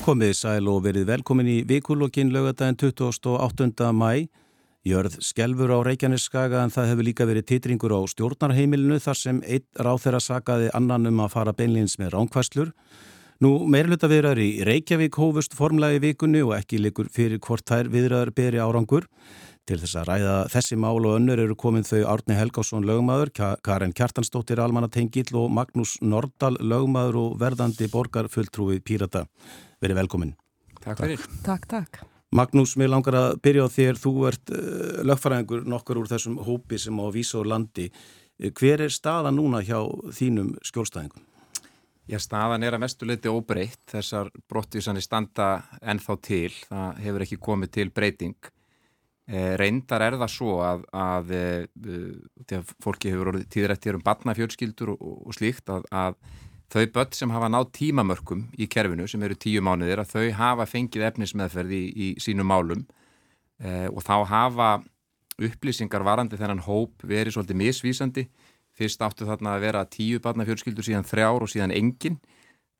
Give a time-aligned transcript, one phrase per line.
[0.00, 3.90] Komið sæl og verið velkomin í vikulokkin lögadaginn 28.
[3.92, 4.30] mæ.
[4.88, 9.66] Jörð skelfur á Reykjaneskaga en það hefur líka verið titringur á stjórnarheimilinu þar sem einn
[9.76, 12.72] ráð þeirra sagaði annan um að fara beinleins með ránkvæslur.
[13.44, 17.92] Nú meirluta viðraður í Reykjavík hófust formlega í vikunni og ekki likur fyrir hvort þær
[17.92, 19.06] viðraður beri árangur.
[19.68, 23.92] Til þess að ræða þessi mál og önnur eru komin þau Árni Helgásson lögmaður, Karen
[23.92, 29.28] Kjartansdóttir Almanatengill og Magnús Nordal lögmaður og verðandi borgarfulltrúi Pírata.
[29.80, 30.32] Verið velkomin.
[30.80, 31.26] Takk fyrir.
[31.44, 32.02] Takk, takk.
[32.36, 33.98] Magnús, mér langar að byrja á þér.
[34.00, 37.88] Þú ert uh, lögfæraðingur nokkur úr þessum hópi sem á vísa og landi.
[38.40, 39.80] Hver er staða núna hjá
[40.16, 41.26] þínum skjólstæðingum?
[42.10, 43.82] Já, staðan er að mestuleiti óbreytt.
[43.92, 45.50] Þessar brottvísanir standa
[45.82, 46.54] ennþá til.
[46.70, 48.50] Það hefur ekki komið til breyting.
[49.30, 54.90] Eh, reyndar er það svo að, að, að eh, fólki hefur orðið tíðrættir um batnafjölskyldur
[54.96, 56.16] og, og slíkt að, að
[56.70, 60.66] þau börn sem hafa nátt tímamörkum í kerfinu sem eru tíu mánuðir að þau hafa
[60.70, 62.84] fengið efnismeðferði í, í sínum málum
[63.58, 64.70] e, og þá hafa
[65.40, 68.26] upplýsingar varandi þennan hóp verið svolítið misvísandi.
[68.76, 72.20] Fyrst áttu þarna að vera tíu batnafjölskyldur síðan þrjár og síðan engin.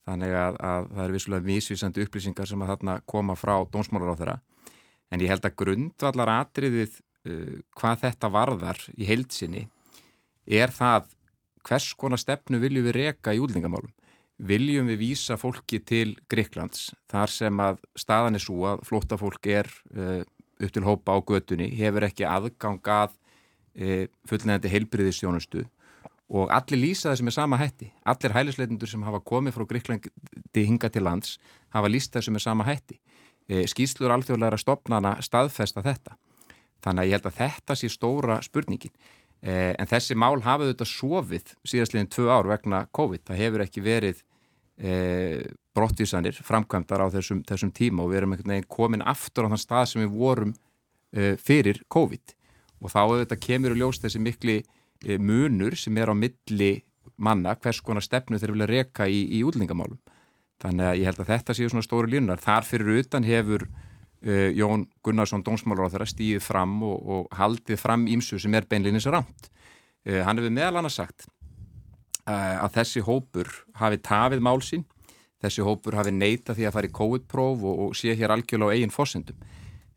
[0.07, 4.39] Þannig að það eru vissulega misvísandi upplýsingar sem að þarna koma frá dónsmálar á þeirra
[5.11, 9.67] en ég held að grundvallar atriðið uh, hvað þetta varðar í heilsinni
[10.47, 11.11] er það
[11.67, 13.93] hvers konar stefnu viljum við reka í útlendingamálum.
[14.41, 19.51] Viljum við vísa fólki til Greiklands þar sem að staðan er svo að flótta fólk
[19.53, 20.23] er uh,
[20.61, 25.67] upp til hópa á götunni, hefur ekki aðgangað uh, fullnægandi heilbriðistjónustu
[26.31, 27.91] og allir lýsa það sem er sama hætti.
[28.07, 31.39] Allir hælisleitundur sem hafa komið frá Greiklandi hinga til lands
[31.75, 33.01] hafa lýst það sem er sama hætti.
[33.51, 36.15] E, skýslur alþjóðlega stopnana staðfesta þetta.
[36.85, 38.95] Þannig að ég held að þetta sé stóra spurningin.
[39.41, 43.25] E, en þessi mál hafaðu þetta sofið síðastliðin tvö ár vegna COVID.
[43.29, 44.21] Það hefur ekki verið
[44.77, 44.93] e,
[45.77, 49.65] brottvísanir framkvæmdar á þessum, þessum tíma og við erum einhvern veginn komin aftur á þann
[49.65, 52.37] stað sem við vorum e, fyrir COVID.
[52.81, 54.61] Og þá auðvitað kemur í ljós þessi mikli
[55.21, 56.73] munur sem er á milli
[57.21, 60.01] manna hvers konar stefnu þeir vilja reka í, í útlendingamálum.
[60.61, 62.41] Þannig að ég held að þetta séu svona stóri línunar.
[62.41, 63.65] Þar fyrir utan hefur
[64.27, 68.69] uh, Jón Gunnarsson dómsmálar á þeirra stíðið fram og, og haldið fram ímsu sem er
[68.71, 69.51] beinlinis rámt.
[70.07, 71.27] Uh, hann hefur meðal annars sagt
[72.27, 73.51] uh, að þessi hópur
[73.81, 74.85] hafi tafið málsinn,
[75.41, 78.75] þessi hópur hafi neita því að fara í COVID-próf og, og sé hér algjörlega á
[78.77, 79.41] eigin fósendum.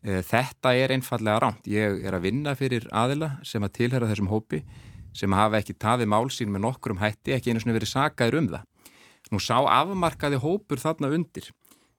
[0.04, 1.64] Þetta er einfallega rámt.
[1.64, 4.58] Ég er að vinna fyrir aðila sem að tilhera þessum hópi
[5.16, 8.66] sem hafa ekki tafið málsinn með nokkrum hætti, ekki einu svona verið sagaður um það.
[9.32, 11.48] Nú sá afmarkaði hópur þarna undir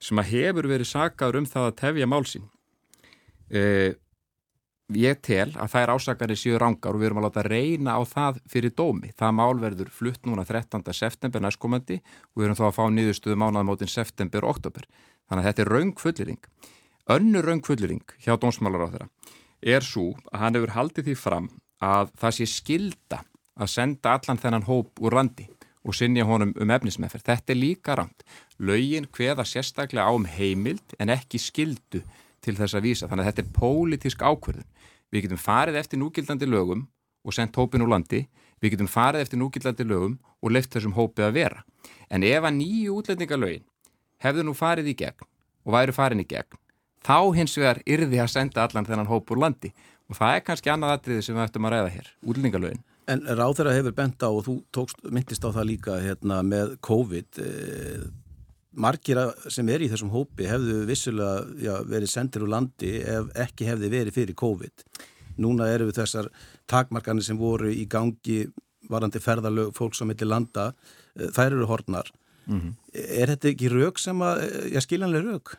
[0.02, 2.50] sem að hefur verið sagaður um það að tefja málsinn.
[3.54, 3.94] Uh,
[4.94, 8.02] ég tel að það er ásakarið síður rángar og við erum að láta reyna á
[8.06, 9.12] það fyrir dómi.
[9.18, 10.86] Það mál verður flutt núna 13.
[10.94, 14.86] september næstkomandi og við erum þá að fá nýðustuðu mánaðamótin september og oktober.
[15.26, 16.42] Þannig að þetta er raungfulliring.
[17.16, 19.10] Önnur raungfulliring hjá dómsmálar á þeirra
[19.66, 21.50] er svo að hann hefur haldið því fram
[21.84, 23.22] að það sé skilda
[23.56, 25.48] að senda allan þennan hóp úr landi
[25.86, 27.26] og sinja honum um efnismeðferð.
[27.30, 28.26] Þetta er líka rámt.
[28.60, 32.02] Laugin hveða sérstaklega á um heimild en ekki skildu
[32.42, 33.10] til þess að vísa.
[33.10, 34.68] Þannig að þetta er pólitísk ákverðun.
[35.14, 36.88] Við getum farið eftir núgildandi lögum
[37.26, 38.26] og sendt hópin úr landi.
[38.62, 41.64] Við getum farið eftir núgildandi lögum og leift þessum hópið að vera.
[42.10, 43.66] En ef að nýju útlendingalögin
[44.24, 45.28] hefðu nú farið í gegn
[45.66, 46.58] og væri farin í gegn,
[47.06, 49.74] þá hins vegar yrði að senda allan þennan hóp úr landi.
[50.06, 52.84] Og það er kannski annað atriði sem við ættum að ræða hér, útlendingalögin.
[53.12, 56.78] En ráð þeirra hefur bent á og þú tókst, myndist á það líka hérna, með
[56.86, 58.06] COVID eh,
[58.76, 59.20] margir
[59.52, 63.92] sem er í þessum hópi hefðu vissulega já, verið sendir úr landi ef ekki hefði
[63.94, 64.86] verið fyrir COVID
[65.44, 66.30] núna eru við þessar
[66.72, 68.46] takmarkanir sem voru í gangi
[68.90, 70.72] varandi ferðalög fólks á milli landa
[71.16, 72.12] eh, þær eru hornar
[72.46, 72.76] mm -hmm.
[72.94, 75.58] er þetta ekki rauk sem að, eh, já skiljanlega rauk?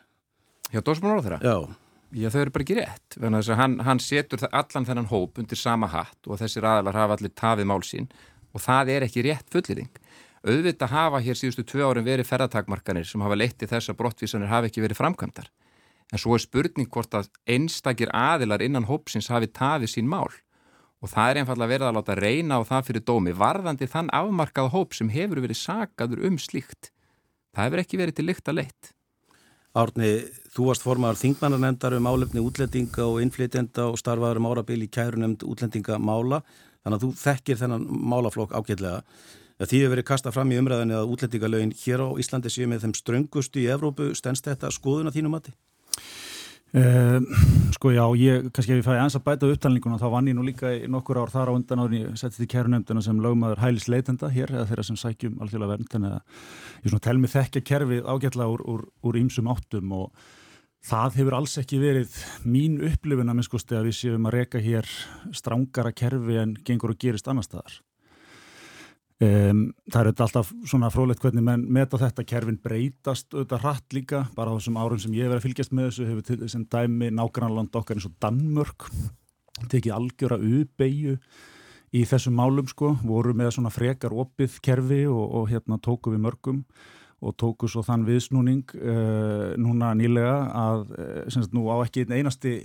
[0.72, 1.40] Já, dósmálar á þeirra?
[1.42, 3.16] Já Já, þau eru bara ekki rétt.
[3.58, 7.66] Hann, hann setur allan þennan hóp undir sama hatt og þessir aðalar hafa allir tafið
[7.66, 8.06] mál sín
[8.54, 9.90] og það er ekki rétt fullirinn.
[10.46, 14.52] Auðvitað hafa hér síðustu tvö árum verið ferðartakmarkanir sem hafa leitt í þess að brottvísanir
[14.52, 15.50] hafi ekki verið framkvæmdar.
[16.14, 20.30] En svo er spurning hvort að einstakir aðilar innan hópsins hafi tafið sín mál
[21.02, 24.70] og það er einfallega verið að láta reyna á það fyrir dómi varðandi þann afmarkað
[24.72, 26.92] hóp sem hefur verið sagaður um slíkt.
[27.52, 28.92] Það hefur ekki verið til lykt að leitt.
[29.76, 30.10] Árni,
[30.54, 35.44] þú varst formadur þingmannarnemndar um álefni útlendinga og innflytjenda og starfaður um árabil í kærunemnd
[35.44, 39.02] útlendingamála þannig að þú þekkir þennan málaflokk ágætlega.
[39.60, 42.96] Því hefur verið kastað fram í umræðinni að útlendingalögin hér á Íslandi séu með þeim
[42.96, 45.52] ströngustu í Evrópu stennst þetta skoðuna þínum mati?
[46.76, 47.22] Uh,
[47.72, 50.42] sko já, ég, kannski ef ég fæði eins að bæta upptalninguna þá vann ég nú
[50.44, 53.86] líka í nokkur ár þar á undan áður ég settist í kærunemduna sem lögmaður hælis
[53.88, 56.42] leitenda hér eða þeirra sem sækjum alþjóðlega vernd þannig að
[56.82, 60.28] ég svona tel mig þekkja kerfið ágætla úr ímsum áttum og
[60.84, 64.92] það hefur alls ekki verið mín upplifin að minnskosti að við séum að reyka hér
[65.32, 67.80] strángara kerfi en gengur og gerist annar staðar
[69.16, 72.24] Um, það er alltaf svona frólægt hvernig menn meta þetta.
[72.28, 75.72] Kerfin breytast auðvitað hratt líka, bara á þessum árum sem ég hef verið að fylgjast
[75.72, 78.90] með þessu, hefur til þessum dæmi nágrannland okkar eins og Danmörk
[79.72, 81.16] tekið algjöra ubeigju
[81.96, 82.92] í þessum málum sko.
[83.08, 86.60] Voru með svona frekar opið kerfi og, og hérna tóku við mörgum
[87.24, 92.18] og tóku svo þann viðsnúning uh, núna nýlega að uh, sagt, nú á ekki einn
[92.18, 92.58] einasti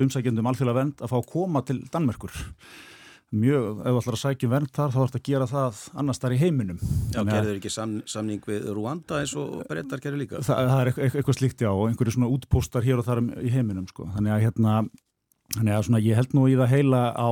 [0.00, 2.32] umsækjandum alþjóðlega vend að fá að koma til Danmörkur
[3.32, 6.34] mjög, ef þú ætlar að sækja vernd þar þá ætlar að gera það annars þar
[6.36, 6.82] í heiminum.
[7.12, 10.42] Já, gerður ekki sam, samning við Rwanda eins og breytar gerður líka?
[10.44, 13.88] Það, það er eitthvað slíkt já og einhverju svona útpostar hér og þar í heiminum
[13.90, 14.76] sko, þannig að hérna
[15.56, 17.28] þannig að svona ég held nú í það heila á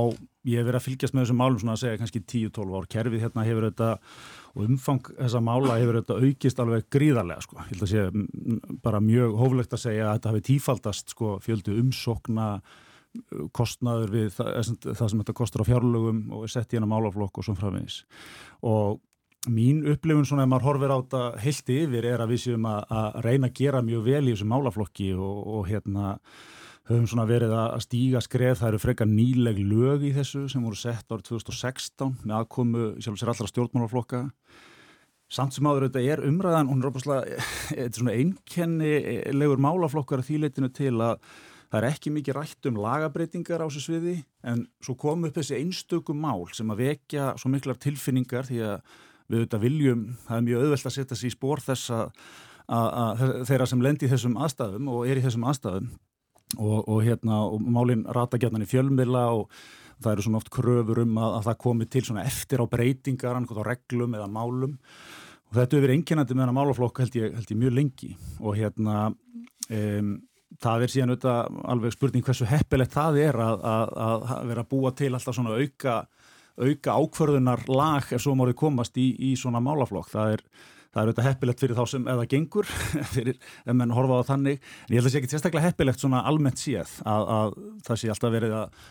[0.47, 3.25] ég hef verið að fylgjast með þessum málum svona að segja kannski 10-12 ár, kerfið
[3.25, 3.89] hérna hefur þetta
[4.51, 9.01] og umfang þessa mála hefur þetta aukist alveg gríðarlega sko, ég held að sé bara
[9.05, 12.47] mjög hóflegt að segja að þetta hafi tífaldast sko fjöldu umsokna
[13.55, 14.51] kostnaður við það,
[14.87, 18.03] það sem þetta kostar á fjárlögum og er sett í hennar málaflokk og svona framvegis.
[18.67, 19.01] Og
[19.51, 22.81] mín upplifun svona ef maður horfir á þetta heilt yfir er að við séum að,
[22.93, 26.15] að reyna að gera mjög vel í þessum málaflokki og, og hérna
[26.89, 30.77] höfum svona verið að stíga skref, það eru frekar nýleg lög í þessu sem voru
[30.77, 34.21] sett árið 2016 með aðkomu sjálf sér allra stjórnmálaflokka.
[35.31, 41.21] Samt sem áður þetta er umræðan, hún er svona einkennilegur málaflokkar að þýleitinu til að
[41.71, 45.55] Það er ekki mikið rætt um lagabreitingar á þessu sviði en svo kom upp þessi
[45.55, 48.81] einstökum mál sem að vekja svo miklar tilfinningar því að
[49.31, 52.09] við auðvitað viljum, það er mjög auðvelt að setja sér í spór þess að,
[53.47, 55.91] þeirra sem lendir í þessum aðstæðum og er í þessum aðstæðum.
[56.59, 59.53] Og, og, hérna, og málinn rata gætnan í fjölmila og
[60.03, 63.61] það eru svona oft kröfur um að, að það komi til eftir á breytingar, annað
[63.69, 64.73] reglum eða málum.
[65.51, 68.11] Og þetta hefur verið enginandi með hana málaflokk held ég, held ég mjög lengi.
[68.43, 70.11] Og hérna um,
[70.59, 74.69] það er síðan auðvitað alveg spurning hversu heppilegt það er að, að, að vera að
[74.73, 75.95] búa til alltaf svona auka,
[76.59, 80.09] auka ákvörðunar lag ef svo mórið komast í, í svona málaflokk.
[80.11, 80.45] Það er,
[80.91, 82.71] það er auðvitað heppilegt fyrir þá sem eða gengur,
[83.15, 84.65] fyrir ef menn horfa á þannig.
[84.87, 87.55] En ég held að það sé ekki sérstaklega heppilegt svona almennt séð að, að
[87.87, 88.81] það sé alltaf verið að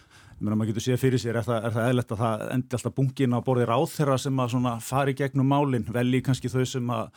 [0.40, 2.92] Mér að maður getur séð fyrir sér, er það, það eðlert að það endi alltaf
[2.96, 7.10] bungin á borði ráð þeirra sem að fari gegnum málinn, velji kannski þau sem að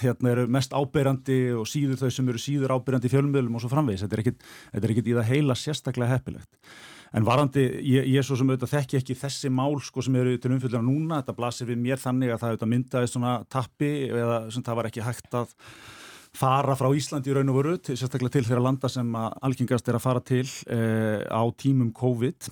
[0.00, 3.70] hérna eru mest ábyrjandi og síður þau sem eru síður ábyrjandi í fjölumöðlum og svo
[3.72, 6.76] framvegis, þetta er ekkit, þetta er ekkit í það heila sérstaklega heppilegt.
[7.14, 10.50] En varandi, ég, ég svo sem auðvitað þekki ekki þessi mál sko sem eru til
[10.54, 14.64] umfylgjarna núna, þetta blasir við mér þannig að það auðvitað myndaði svona tappi eða sem
[14.66, 15.52] það var ekki hægt að
[16.34, 20.00] fara frá Íslandi í raun og til, sérstaklega til þeirra landa sem að algengast er
[20.00, 22.50] að fara til eh, á tímum COVID.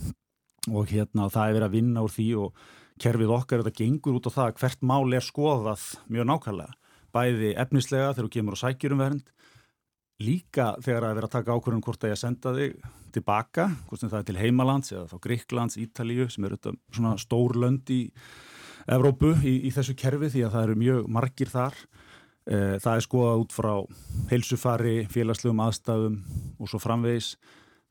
[0.71, 2.63] Og hérna það er verið að vinna úr því og
[3.03, 6.77] kerfið okkar þetta gengur út á það hvert mál er skoðað mjög nákvæmlega
[7.15, 9.33] bæði efnislega þegar þú kemur og sækjur um vernd
[10.23, 12.77] líka þegar að vera að taka ákvörðum hvort að ég senda þig
[13.13, 16.59] tilbaka hvort sem það er til heimalands eða þá Gríklands, Ítalíu sem eru
[16.93, 18.03] svona stór lönd í
[18.91, 21.77] Evrópu í, í þessu kerfi því að það eru mjög margir þar.
[22.43, 23.75] E, það er skoðað út frá
[24.33, 26.17] heilsufari, félagslegum aðstæðum
[26.59, 27.37] og svo framvegis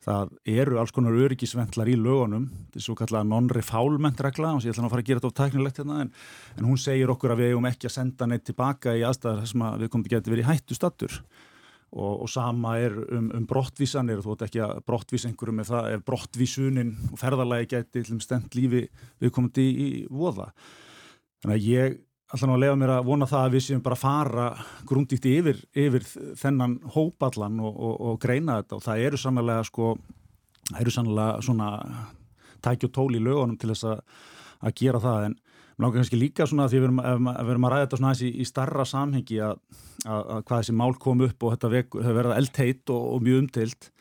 [0.02, 4.74] það eru alls konar öryggisventlar í lögunum, þetta er svo kallega non-refoulement regla, og ég
[4.74, 6.12] ætla að fara að gera þetta á tæknilegt hérna, en,
[6.58, 9.66] en hún segir okkur að við eigum ekki að senda neitt tilbaka í aðstæðar sem
[9.68, 11.18] að við komum til að geta verið í hættu stattur
[11.92, 16.06] og, og sama er um, um brottvísanir, þú veit ekki að brottvís einhverjum ef, ef
[16.08, 18.86] brottvísunin og ferðarlægi geti stend lífi
[19.22, 20.50] við komum til í voða.
[21.44, 22.00] Þannig að ég
[22.32, 24.48] alltaf ná að lefa mér að vona það að við séum bara að fara
[24.88, 26.08] grúndíkt yfir, yfir
[26.40, 28.78] þennan hópallan og, og, og greina þetta.
[28.78, 29.92] Og það eru sannlega sko,
[30.70, 31.70] það eru sannlega svona
[32.64, 34.04] tæki og tól í lögunum til þess að,
[34.80, 35.28] gera það.
[35.28, 35.38] En
[35.82, 38.24] langar kannski líka svona að því við erum, við erum að ræða þetta svona aðeins
[38.24, 39.62] í, í starra samhengi að,
[40.06, 41.74] að, að hvað þessi mál kom upp og þetta
[42.16, 43.92] verið eldteitt og, og mjög umtilt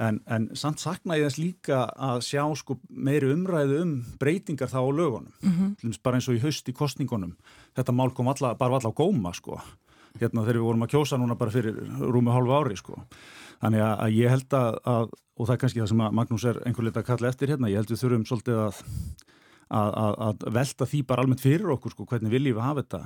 [0.00, 4.80] En, en samt sakna ég þess líka að sjá sko meiri umræðu um breytingar þá
[4.80, 5.32] á lögunum.
[5.42, 5.98] Mm -hmm.
[6.02, 7.34] bara eins og í haust í kostningunum
[7.76, 9.60] þetta mál kom alla, bara alla á góma sko.
[10.20, 13.04] Hérna þegar við vorum að kjósa núna bara fyrir rúmi hálfu ári sko.
[13.60, 16.44] Þannig að, að ég held að, að og það er kannski það sem að Magnús
[16.44, 18.82] er einhver lit að kalla eftir hérna, ég held við þurfum svolítið að
[19.72, 23.02] að velta því bara almennt fyrir okkur sko hvernig viljum við hafa þetta.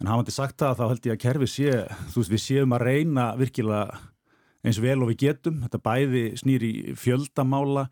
[0.00, 1.70] En hafandi sagt það þá held ég að kerfi sé
[2.12, 4.00] þú veist við séum að reyna virkilega
[4.64, 7.88] eins vel og við getum, þetta bæði snýri fjöldamála,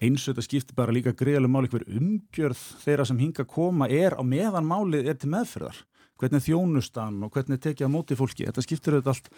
[0.00, 3.88] eins og þetta skiptir bara líka greiðlega máli hver umgjörð þeirra sem hinga að koma
[3.92, 5.84] er á meðan málið er til meðferðar.
[6.20, 9.30] Hvernig þjónustan og hvernig tekið á móti fólki, þetta skiptir auðvitað allt,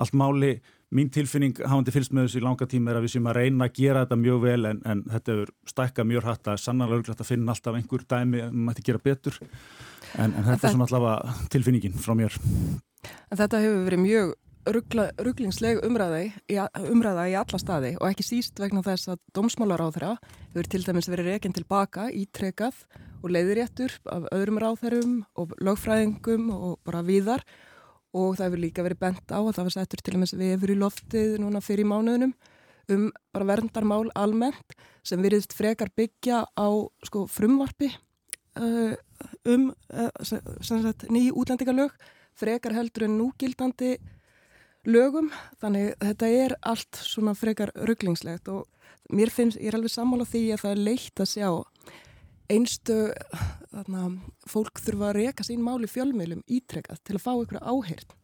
[0.00, 0.54] allt máli.
[0.96, 3.66] Mín tilfinning hafandi fylgst með þessu í langa tíma er að við séum að reyna
[3.68, 7.20] að gera þetta mjög vel en, en þetta er stækka mjög hægt að sannlega örglegt
[7.20, 9.36] að finna alltaf einhver dæmi um að maður ætti gera betur.
[10.16, 12.40] En, en þetta er svona allavega tilfinningin frá mér.
[13.28, 14.32] En þetta hefur verið mjög
[14.74, 16.20] rugglingsleg umræða
[16.90, 20.16] umræða í alla staði og ekki síst vegna þess að dómsmálaráðra
[20.52, 22.84] hefur til dæmis verið reyginn tilbaka ítrekað
[23.20, 27.44] og leiðiréttur af öðrum ráðherrum og lögfræðingum og bara víðar.
[28.16, 30.78] Og það hefur líka verið bent á að það var settur til dæmis vefur í
[30.78, 32.32] loftið núna fyrir mánuðunum
[32.90, 34.74] um bara verndarmál almennt
[35.06, 36.68] sem veriðst frekar byggja á
[37.06, 37.90] sko, frumvarpi
[38.58, 38.94] uh,
[39.46, 40.10] um uh,
[41.12, 41.94] ný útlendingalög
[42.34, 43.94] frekar heldur en núgildandi
[44.88, 48.66] lögum þannig þetta er allt svona frekar rugglingslegt og
[49.10, 51.50] mér finnst, ég er alveg sammála því að það er leitt að sjá
[52.50, 52.98] einstu
[53.70, 54.04] þarna,
[54.50, 58.14] fólk þurfa að reyka sín máli fjölmiðlum ítrekkað til að fá ykkur áheyrt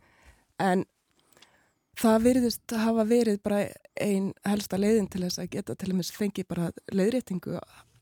[0.62, 0.86] en
[1.96, 3.60] það veriðist að hafa verið bara
[4.02, 7.60] einn helsta leiðin til þess að geta til og með fengi bara leiðréttingu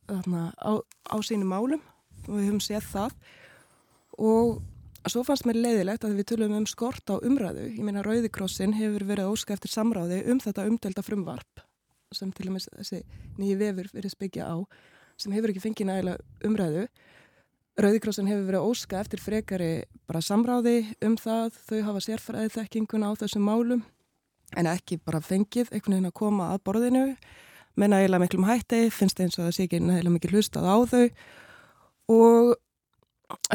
[0.09, 1.83] þarna, á, á sínu málum
[2.27, 3.19] og við höfum séð það.
[4.19, 4.63] Og
[5.13, 7.67] svo fannst mér leiðilegt að við tölum um skort á umræðu.
[7.75, 11.65] Ég meina Rauðikrossin hefur verið óska eftir samráði um þetta umdelda frumvarp
[12.15, 13.01] sem til og með þessi
[13.41, 14.57] nýju vefur verið spikja á
[15.19, 16.85] sem hefur ekki fengið nægilega umræðu.
[17.75, 19.73] Rauðikrossin hefur verið óska eftir frekari
[20.07, 23.83] bara samráði um það, þau hafa sérfæðið þekkinguna á þessum málum
[24.55, 27.07] en ekki bara fengið einhvern veginn að koma að borðinu
[27.75, 31.07] með nægilega miklum hætti, finnst eins og það sé ekki nægilega mikil hlustað á þau.
[32.15, 32.53] Og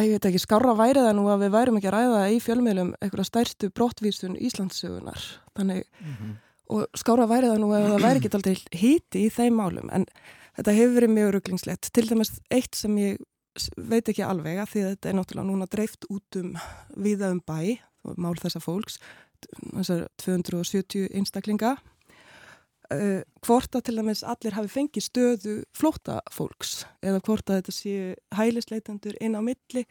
[0.02, 2.92] ég veit ekki, skára væri það nú að við værum ekki að ræða í fjölmiðlum
[3.00, 5.26] eitthvað stærstu brottvísun Íslandsugunar
[5.58, 6.36] þannig, mm -hmm.
[6.76, 10.06] og skára væri það nú að það væri ekki alltaf híti í þeim málum en
[10.58, 11.92] þetta hefur verið mjög rugglingslegt.
[11.94, 13.18] Til dæmis eitt sem ég
[13.78, 16.56] veit ekki alveg að því að þetta er náttúrulega núna dreift út um
[16.96, 17.80] viða um bæ
[18.18, 19.00] mál þessa fólks
[19.76, 21.78] þessar 270 einstaklinga
[22.96, 27.76] uh, hvort að til dæmis allir hafi fengið stöðu flóta fólks eða hvort að þetta
[27.76, 29.86] séu hælisleitendur inn á milli.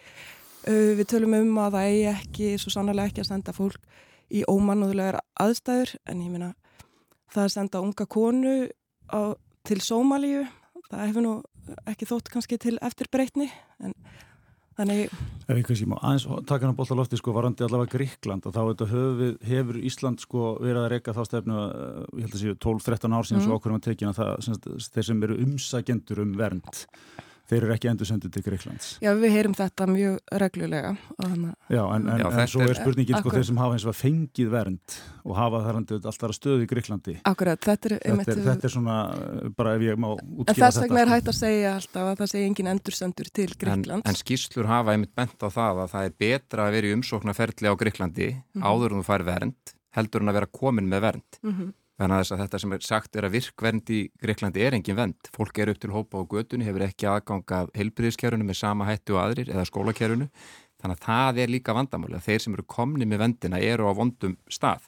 [0.67, 4.45] Uh, við tölum um að það eigi ekki svo sannlega ekki að senda fólk í
[4.49, 6.53] ómannuðlegar aðstæður en ég minna
[7.33, 8.55] það að senda unga konu
[9.09, 9.21] á
[9.69, 10.45] til Sómalíu
[10.89, 11.35] það hefur nú
[11.89, 13.49] ekki þótt kannski til eftirbreytni
[13.85, 13.95] en
[14.79, 15.13] þannig
[15.49, 18.55] Ef ég kannski má aðeins taka hann á bólla lofti sko varandi allavega Gríkland og
[18.55, 18.61] þá
[18.93, 23.17] hefur, hefur Ísland sko verið að reyka þá stefnu eh, ég held að séu 12-13
[23.17, 23.47] ár síðan mm.
[23.47, 26.85] svo okkur um að tekina það þeir sem eru umsækjendur um vernd
[27.49, 28.89] þeir eru ekki endur sendið til Greiklands.
[29.05, 30.91] Já, við heyrum þetta mjög reglulega.
[31.19, 34.51] Já, en, en, Já, en svo er spurningin sko þeir sem hafa eins og fengið
[34.53, 37.17] vernd og hafa þar alltaf stöð í Greiklandi.
[37.29, 38.99] Akkurat, þetta er, þetta er, þetta er svona,
[39.57, 40.55] bara ef ég má útskýra þetta.
[40.55, 43.49] En þess vegna er hægt að segja alltaf að það segja engin endur sendur til
[43.55, 44.05] Greiklands.
[44.05, 46.95] En, en skýrslur hafa einmitt bent á það að það er betra að vera í
[46.99, 48.69] umsóknarferðli á Greiklandi mm -hmm.
[48.69, 51.41] áður en þú fær vernd heldur en að vera komin með vernd.
[51.43, 51.73] Mm -hmm.
[51.99, 55.31] Þannig að, að þetta sem er sagt er að virkvernd í Greiklandi er engin vend.
[55.35, 59.23] Fólk er upp til hópa á gödunni, hefur ekki aðgangað heilbriðiskerfunu með sama hættu og
[59.25, 60.29] aðrir eða skólakerfunu.
[60.79, 63.93] Þannig að það er líka vandamáli að þeir sem eru komni með vendina eru á
[63.99, 64.87] vondum stað.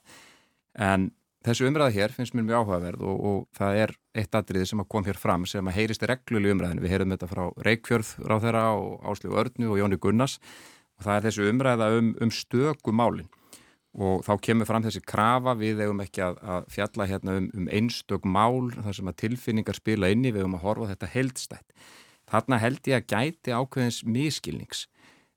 [0.78, 1.08] En
[1.42, 5.08] þessu umræða hér finnst mér mjög áhugaverð og, og það er eitt atriði sem kom
[5.08, 6.84] hér fram sem að heyrist regluli umræðinu.
[6.86, 10.38] Við heyrum þetta frá Reykjörð ráð þeirra og Áslíu Örnu og Jóni Gunnars
[10.94, 13.34] og það er þessu umræða um, um stökumálinn
[13.99, 17.70] og þá kemur fram þessi krafa við hefum ekki að, að fjalla hérna um, um
[17.75, 21.75] einstök mál þar sem að tilfinningar spila inni við hefum að horfa þetta heldstætt
[22.30, 24.85] þarna held ég að gæti ákveðins miskilnings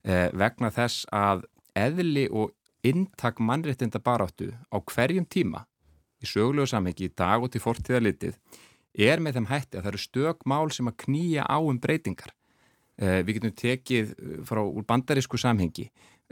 [0.05, 2.53] eh, vegna þess að eðli og
[2.85, 5.65] intak mannréttinda baráttu á hverjum tíma
[6.23, 8.37] í sögulegu samhengi í dag og til fortíðalitið
[8.93, 12.33] er með þeim hætti að það eru stök mál sem að knýja á um breytingar.
[13.01, 14.11] Eh, við getum tekið
[14.45, 15.87] frá úr bandarísku samhengi.
[15.89, 16.22] Eh,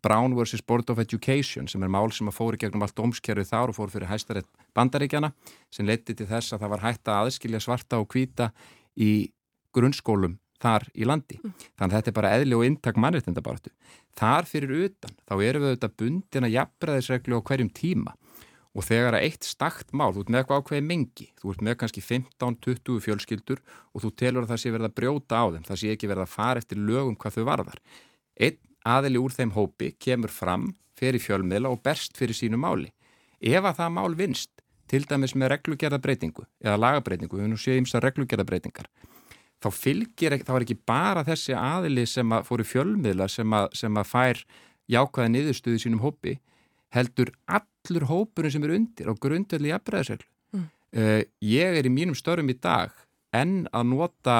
[0.00, 0.62] Brown vs.
[0.64, 3.90] Board of Education sem er mál sem að fóri gegnum allt ómskerfið þar og fór
[3.92, 5.34] fyrir hæstarétt bandaríkjana
[5.68, 8.48] sem leiti til þess að það var hægt að aðskilja svarta og hvita
[8.96, 9.28] í
[9.76, 11.38] grunnskólum þar í landi.
[11.40, 11.52] Mm.
[11.76, 13.72] Þannig að þetta er bara eðli og intak mannreitindabaratu.
[14.16, 18.16] Þar fyrir utan þá erum við auðvitað bundin að jafnbreðisreglu á hverjum tíma
[18.70, 21.78] og þegar að eitt stakt mál, þú ert með eitthvað ákveði mengi, þú ert með
[21.80, 25.80] kannski 15-20 fjölskyldur og þú telur að það sé verið að brjóta á þeim, það
[25.80, 27.80] sé ekki verið að fara eftir lögum hvað þau varðar.
[28.38, 30.70] Einn aðili úr þeim hópi kemur fram
[31.00, 32.90] fyrir fjölmiðla og berst fyrir sínu máli.
[33.40, 34.50] Ef að það mál vinst,
[34.90, 38.88] til dæmis með reglugjörðabreitingu eða lagabreitingu, við nú séum þess að reglugjörðabreitingar,
[39.62, 43.68] þá fylgir ekki, þá er ekki bara þessi aðili sem að fóru fjölmiðla sem að,
[43.78, 44.42] sem að fær
[44.90, 46.38] jákvæða niðurstuði sínum hópi,
[46.90, 50.26] heldur allur hópurinn sem er undir á grundvelli jafnbreðarsreglu.
[50.56, 50.66] Mm.
[50.90, 52.90] Uh, ég er í mínum störum í dag
[53.36, 54.38] en að nota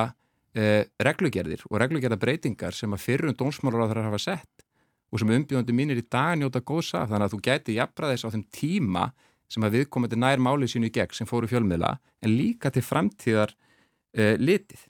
[0.54, 4.66] eh, reglugerðir og reglugerðabreitingar sem að fyrrum dónsmálar á þeirra hafa sett
[5.10, 8.46] og sem umbjóðandi mínir í dag njóta góðsa þannig að þú gæti jafnbræðis á þeim
[8.54, 9.08] tíma
[9.50, 13.50] sem að viðkomandi nær málið sínu í gegn sem fóru fjölmiðla en líka til framtíðar
[13.56, 14.86] uh, litið.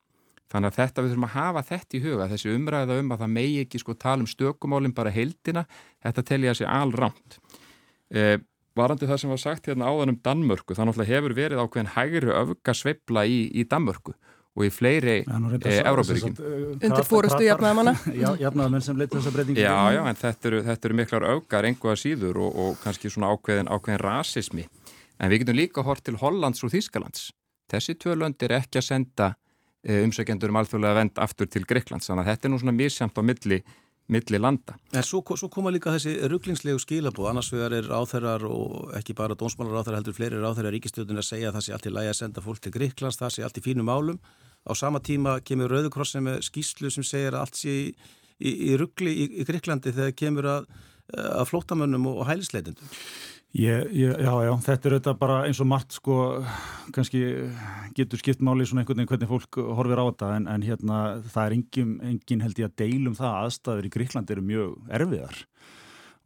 [0.50, 3.34] Þannig að þetta við þurfum að hafa þetta í huga, þessi umræða um að það
[3.36, 5.64] megi ekki sko tala um stökumálinn bara heildina,
[6.04, 7.38] þetta tel ég að sé alrámt.
[8.10, 8.36] Uh,
[8.76, 12.34] varandi það sem var sagt hérna áðan um Danmörku, þannig að hefur verið ákveðin hægri
[12.34, 14.16] öfga sveibla í, í Danmörku
[14.58, 16.34] og í fleiri e, Európaríkin.
[16.80, 17.94] Undir fórustu jafnaðamanna?
[18.22, 19.60] Já, jafnaðamenn sem leitt þessa breytingu.
[19.62, 23.30] Já, já, en þetta eru, þetta eru miklar augar einhverja síður og, og kannski svona
[23.34, 24.66] ákveðin, ákveðin rasismi.
[25.20, 27.28] En við getum líka hort til Hollands og Þýskalands.
[27.70, 29.30] Þessi tvö lönd er ekki að senda
[29.84, 33.20] e, umsækjendur um alþjóðlega vend aftur til Greiklands, þannig að þetta er nú svona mísjamt
[33.20, 33.60] á milli
[34.10, 34.76] milli landa.
[34.96, 39.36] En svo, svo koma líka þessi rugglingslegu skilabóð, annars vegar er áþærar og ekki bara
[39.38, 42.20] dónsmálar áþærar heldur fleiri áþærar ríkistjóðin að segja að það sé allt í lægi að
[42.20, 44.18] senda fólk til Greiklands, það sé allt í fínum álum
[44.66, 47.86] á sama tíma kemur Rauðukrossin með skýslu sem segir að allt sé í,
[48.38, 50.70] í, í ruggli í, í Greiklandi þegar kemur að,
[51.16, 52.98] að flótamönnum og hælisleitendum.
[53.50, 56.16] Ég, ég, já, já, þetta er auðvitað bara eins og margt sko,
[56.94, 57.20] kannski
[57.98, 61.48] getur skipt máli svona einhvern veginn hvernig fólk horfir á þetta en, en hérna það
[61.48, 65.42] er engin, engin held ég að deilum það aðstæður í Gríkland eru mjög erfiðar.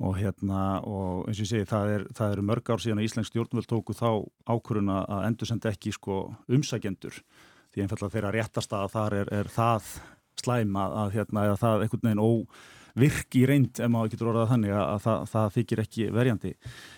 [0.04, 3.32] Og hérna og eins og ég segi það, er, eru mörg ár síðan að Íslensk
[3.32, 4.10] stjórnvöld tóku þá
[4.44, 6.20] ákvöruna að endur senda ekki sko
[6.52, 7.22] umsækjendur.
[7.72, 9.94] Því einfallega þeirra réttast að þar er, er það
[10.44, 12.26] slæma að hérna eða það einhvern veginn
[12.94, 16.52] óvirk í reynd ef maður getur orðað þannig að, að það, það þykir ekki verjandi.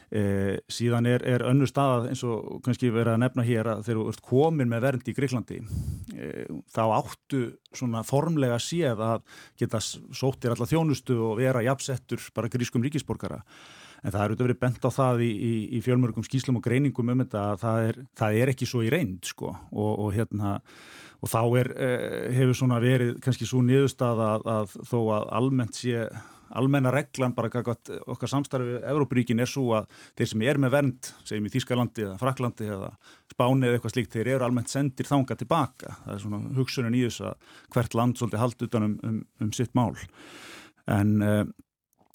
[0.07, 0.23] E,
[0.71, 4.27] síðan er, er önnur stað eins og kannski verið að nefna hér að þeir eru
[4.29, 5.63] komin með vernd í Greiklandi
[6.15, 6.29] e,
[6.71, 7.41] þá áttu
[7.73, 9.25] svona formlega séð að
[9.59, 13.41] geta sóttir alla þjónustu og vera jafnsettur bara grískum ríkisborgara.
[14.05, 17.09] En það er auðvitað verið bent á það í, í, í fjölmörgum skýslum og greiningum
[17.11, 19.57] um þetta að það er, það er ekki svo í reynd sko.
[19.73, 20.59] Og, og hérna
[21.21, 25.79] og þá er, eh, hefur svona verið kannski svo niðurstað að, að þó að almennt
[25.79, 26.09] sé
[26.57, 31.49] almenna reglan bara okkar samstarfið Európaríkin er svo að þeir sem er með vernd, segjum
[31.49, 32.91] í Þýskalandi eða Fraklandi eða
[33.33, 35.97] Spáni eða eitthvað slíkt, þeir eru almennt sendir þanga tilbaka.
[36.05, 39.53] Það er svona hugsunin í þess að hvert land svolítið haldt utan um, um, um
[39.57, 39.93] sitt mál.
[40.87, 41.43] En uh,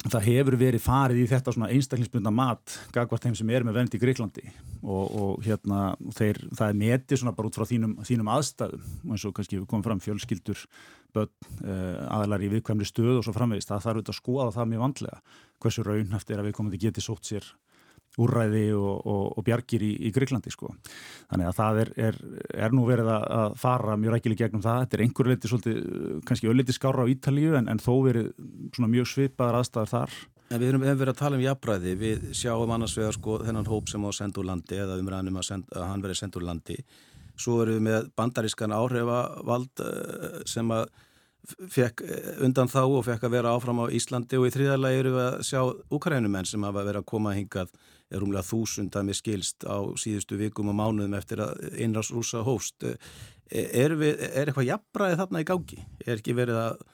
[0.10, 3.96] það hefur verið farið í þetta svona einstaklingsbundna mat gagvart þeim sem er með vend
[3.98, 4.46] í Greiklandi
[4.82, 9.14] og, og hérna þeir, það er metið svona bara út frá þínum, þínum aðstæðum og
[9.14, 10.64] eins og kannski við komum fram fjölskyldur
[11.14, 11.34] börn,
[11.66, 14.86] uh, aðlar í viðkvæmri stöð og svo framvegist, það þarf auðvitað að skoða það mjög
[14.86, 15.22] vandlega,
[15.62, 17.52] hversu raunhaft er að við komum til geti sótt sér
[18.19, 20.74] úrræði og, og, og bjargir í, í Greiklandi sko.
[21.32, 22.17] Þannig að það er, er,
[22.67, 24.82] er nú verið að fara mjög rækileg gegnum það.
[24.84, 25.78] Þetta er einhverju leiti svolítið,
[26.28, 28.32] kannski ölliti skára á Ítalíu en, en þó verið
[28.84, 30.17] mjög svipaðar aðstæðar þar.
[30.52, 31.93] En við höfum verið að tala um jafnbræði.
[32.02, 35.71] Við sjáum annars vegar sko þennan hóp sem á sendur landi eða umræðanum að, send,
[35.71, 36.76] að hann verið sendur landi.
[37.39, 40.89] Svo erum við með bandarískan áhrifavald eh, sem að
[41.71, 42.04] fekk
[42.45, 45.39] undan þá og fekk að vera áfram á Íslandi og í þriðalagi eru við að
[45.47, 45.62] sjá
[45.97, 47.71] Ukraínumenn sem hafa verið að koma hingað
[48.12, 52.43] er rúmlega þúsund að mér skilst á síðustu vikum og mánuðum eftir að einras rúsa
[52.45, 52.86] hóst.
[53.52, 55.80] Er, við, er eitthvað jafnbræði þarna í gangi?
[56.06, 56.86] Er ekki verið að,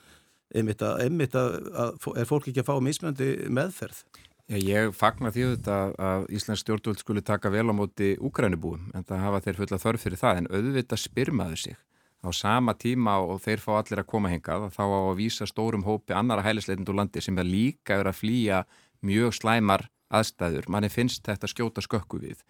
[0.57, 4.05] einmitt að, einmitt að, að er fólk ekki að fá mismjöndi meðferð?
[4.47, 9.25] Ég fagnar því að, að Íslands stjórnvöld skuli taka vel á móti úkrænubúum en það
[9.25, 11.75] hafa þeir fulla þörf fyrir það en auðvitað spyrmaður sig
[12.23, 15.83] á sama tíma og þeir fá allir að koma hengað þá á að vísa stórum
[15.83, 18.63] hópi annara hælisleitindu landi sem er líka að flýja
[19.05, 22.43] mjög slæmar aðstæður, manni finnst þetta skjóta skökku við.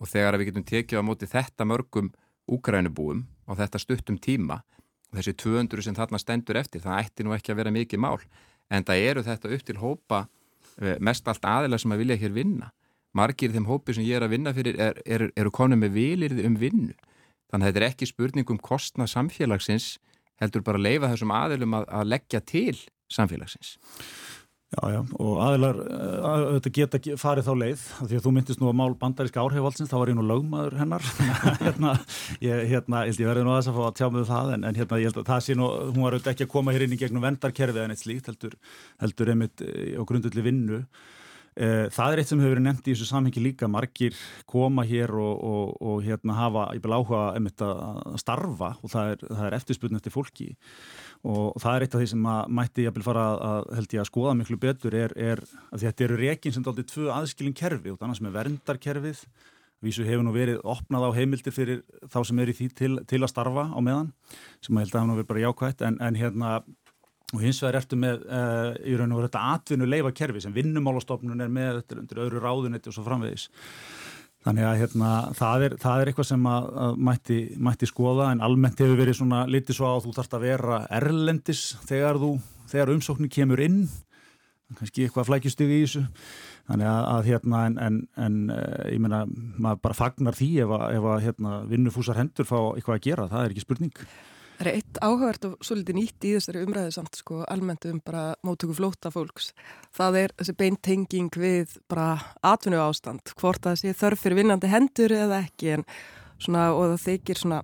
[0.00, 2.12] Og þegar við getum tekið á móti þetta mörgum
[2.50, 4.62] úkrænubúum á þetta stuttum tíma
[5.10, 8.18] og þessi 200 sem þarna stendur eftir, það ætti nú ekki að vera mikið mál
[8.72, 10.20] en það eru þetta upp til hópa
[10.80, 12.72] eh, mest allt aðila sem að vilja hér vinna.
[13.14, 16.48] Margir þeim hópi sem ég er að vinna fyrir er, er, eru konum með vilirði
[16.48, 16.96] um vinnu.
[17.52, 19.94] Þannig að þetta er ekki spurning um kostna samfélagsins
[20.42, 22.76] heldur bara að leifa þessum aðilum að, að leggja til
[23.12, 23.76] samfélagsins
[24.74, 25.76] Já, já, og aðilar
[26.26, 29.90] að, þetta geta farið þá leið því að þú myndist nú að mál bandaríska áhrifvaldsins
[29.92, 31.04] þá var ég nú lögmaður hennar.
[31.64, 31.92] Hérna,
[32.42, 34.98] ég, hérna, ég verði nú aðeins að fá að tjá með það en, en hérna,
[34.98, 37.00] ég held að það sé nú hún var auðvitað ekki að koma hér inn í
[37.04, 38.56] gegnum vendarkerfið en eitt slíkt, heldur,
[39.04, 40.80] heldur einmitt eh, á grundulli vinnu.
[40.82, 41.14] eh,
[41.54, 43.68] Það er eitt sem hefur verið nefnt í þessu samhengi líka.
[43.70, 44.16] Margir
[44.50, 49.12] koma hér og, og, og hérna hafa, ég vil áhuga einmitt að starfa og það
[49.12, 50.48] er, er eftirspurn eftir fólki.
[51.24, 54.02] Og það er eitt af því sem að mætti ég að fara að held ég
[54.02, 57.94] að skoða miklu betur er, er að þetta eru rekin sem dálítið tvö aðskilin kerfi
[57.94, 59.24] og þannig sem er verndarkerfið.
[59.84, 63.20] Vísu hefur nú verið opnað á heimildir fyrir þá sem er í því til, til
[63.22, 64.12] að starfa á meðan
[64.64, 66.52] sem að held að það nú verið bara jákvægt en, en hérna
[67.34, 70.54] og hins vegar ertu með uh, í raun og verið þetta atvinnu leifa kerfi sem
[70.54, 73.48] vinnumálastofnun er með þetta undir öðru ráðunetti og svo framvegis.
[74.44, 78.42] Þannig að hérna, það, er, það er eitthvað sem að, að mætti, mætti skoða en
[78.44, 82.34] almennt hefur verið svona litið svo að þú þarfst að vera erlendis þegar, þú,
[82.72, 83.78] þegar umsóknin kemur inn.
[84.74, 86.04] Kannski eitthvað flækjustug í þessu.
[86.68, 90.76] Þannig að, að hérna en, en, en eh, ég meina maður bara fagnar því ef
[90.76, 94.04] að, ef að hérna, vinnufúsar hendur fá eitthvað að gera, það er ekki spurning
[94.54, 98.36] Það er eitt áhugavert og svolítið nýtt í þessari umræðu samt sko almennt um bara
[98.46, 99.50] mótöku flóta fólks.
[99.94, 105.16] Það er þessi beintenging við bara atvinnu ástand, hvort það sé þörf fyrir vinnandi hendur
[105.16, 105.84] eða ekki en
[106.38, 107.60] svona og það þykir svona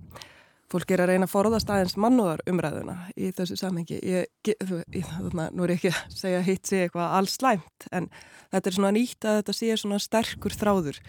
[0.70, 4.02] fólk er að reyna að forðast aðeins mannúðar umræðuna í þessu samhengi.
[4.06, 8.10] Ég, ég, þannig að nú er ekki að segja hitt sé eitthvað alls slæmt en
[8.50, 11.02] þetta er svona nýtt að þetta sé svona sterkur þráður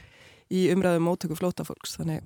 [0.52, 2.26] í umræðu mótöku flóta fólks þannig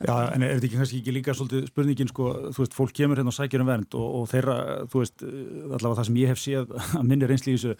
[0.00, 3.20] Já, en er þetta ekki kannski ekki líka svolítið spurningin sko, þú veist, fólk kemur
[3.20, 4.56] hérna og sækjur um vernd og, og þeirra,
[4.92, 7.76] þú veist, allavega það sem ég hef séð að minni þessu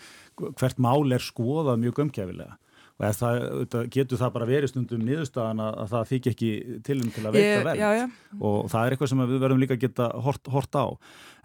[0.60, 2.56] hvert mál er skoðað mjög gömkjæfilega
[2.96, 6.50] og það, getur það bara verið stundum niðurstaðan að, að það þykir ekki
[6.86, 8.04] til um til að veita já.
[8.40, 10.86] og það er eitthvað sem við verðum líka að geta hort, hort á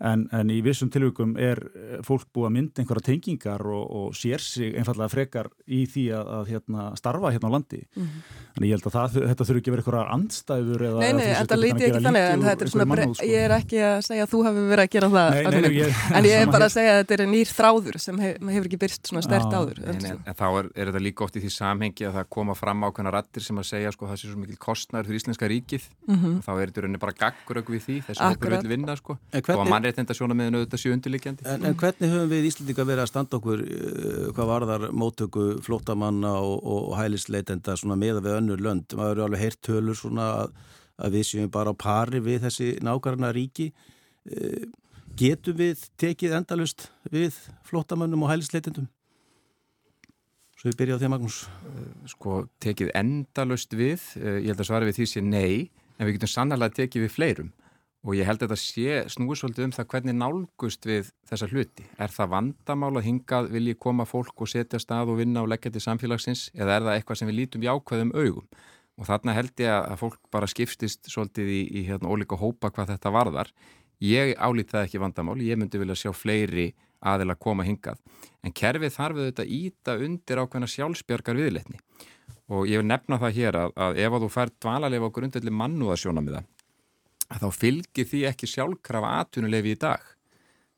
[0.01, 1.61] en, en í vissum tilvíkum er
[2.05, 6.31] fólk búið að mynda einhverja tengingar og, og sér sig einfallega frekar í því að,
[6.37, 7.81] að hérna, starfa hérna á landi.
[7.95, 8.21] Mm -hmm.
[8.57, 11.57] en ég held að það, þetta þurfi ekki verið eitthvað andstæður eða Nei, nei, þetta
[11.59, 13.25] líti ekki þannig en þetta er svona, mannúð, sko.
[13.25, 15.87] ég er ekki að segja að þú hefur verið að gera það nei, nei, ég,
[16.11, 18.81] en ég er bara að segja að þetta er nýr þráður sem hef, hefur ekki
[18.81, 19.99] byrst svona stert áður En,
[20.37, 23.43] þá er, er þetta líka oft í því samhengi að það koma fram ákveðna rattir
[23.45, 25.87] sem að segja sko það sé svo mikil kostnæður fyrir Íslenska ríkið.
[26.07, 26.35] Mm -hmm.
[26.45, 28.21] þá er þetta rauninni bara gaggur við því þess
[29.91, 33.37] og mannréttinda sjónamiðinu auðvitað séu undirlikjandi en, en hvernig höfum við Íslandika verið að standa
[33.37, 38.95] okkur uh, hvað varðar móttöku flótamanna og, og hælisleitenda meða við önnur lönd?
[38.95, 40.55] Maður eru alveg heyrt tölur svona að,
[41.01, 44.65] að við séum bara á pari við þessi nákvæmna ríki uh,
[45.19, 47.35] getum við tekið endalust við
[47.67, 48.87] flótamannum og hælisleitendum?
[50.55, 51.37] Svo við byrjaðum því að Magnús.
[52.11, 56.29] Sko, tekið endalust við, ég held að svara við því sé nei, en við getum
[56.29, 57.49] sannarlega tekið við fleirum
[58.01, 61.85] og ég held að þetta sé snúisvöldið um það hvernig nálgust við þessa hluti.
[62.01, 65.73] Er það vandamál að hingað vilji koma fólk og setja stað og vinna og leggja
[65.75, 68.47] til samfélagsins eða er það eitthvað sem við lítum jákvæðum augum?
[68.97, 72.95] Og þarna held ég að fólk bara skipstist svolítið í, í hérna, ólíka hópa hvað
[72.95, 73.51] þetta varðar.
[74.01, 76.71] Ég álít það ekki vandamál, ég myndi vilja sjá fleiri
[77.05, 78.01] aðil að koma hingað.
[78.41, 81.81] En kerfið þarf auðvitað íta undir ákveðna sjálfsbjörgar viðletni
[82.51, 85.53] og ég vil nefna það hér að, að ef að þú fær dvalarleif á grundvelli
[85.55, 86.41] mannúðasjónamiða
[87.39, 90.03] þá fylgir því ekki sjálfkrafa atvinnuleifi í dag.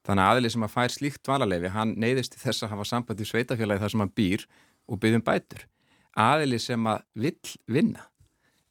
[0.03, 3.27] Þannig að aðlið sem að fær slíkt dvalarleifi, hann neyðist þess að hafa samband í
[3.27, 4.43] sveitafélagi þar sem hann býr
[4.91, 5.63] og byggjum bætur.
[6.19, 8.03] Aðlið sem að vill vinna.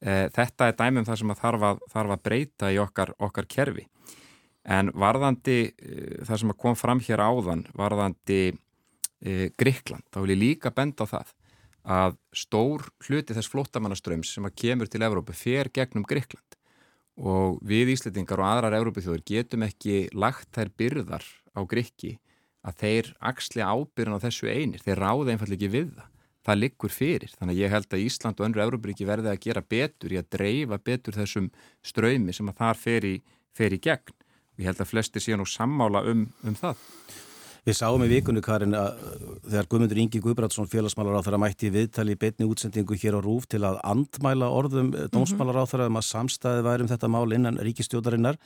[0.02, 3.48] E, þetta er dæmum það sem að þarf að, þarf að breyta í okkar, okkar
[3.48, 3.86] kerfi.
[4.62, 10.38] En varðandi uh, það sem kom fram hér áðan, varðandi uh, Gríkland, þá vil ég
[10.38, 11.32] líka benda á það
[11.82, 16.54] að stór hluti þess flottamannaströms sem að kemur til Evrópu fer gegnum Gríkland
[17.20, 22.16] og við Íslandingar og aðrar Evrópithjóður getum ekki lagt þær byrðar á Gríki
[22.62, 26.08] að þeir axli ábyrðan á þessu einir, þeir ráða einfall ekki við það.
[26.42, 29.62] Það liggur fyrir, þannig að ég held að Ísland og önnru Evrópuríki verði að gera
[29.62, 31.52] betur í að dreifa betur þessum
[31.86, 33.12] ströymi sem að þar fer í,
[33.54, 34.16] fer í gegn
[34.60, 36.80] ég held að flesti séu nú sammála um, um það.
[37.62, 38.96] Við sáum í vikunni Karin að
[39.44, 43.46] þegar Guðmundur Ingi Guðbrandsson félagsmálar á þeirra mætti viðtali í beitni útsendingu hér á Rúf
[43.46, 45.12] til að andmæla orðum mm -hmm.
[45.14, 48.36] dómsmálar á þeirra um að samstæði væri um þetta mál innan ríkistjóðarinnar.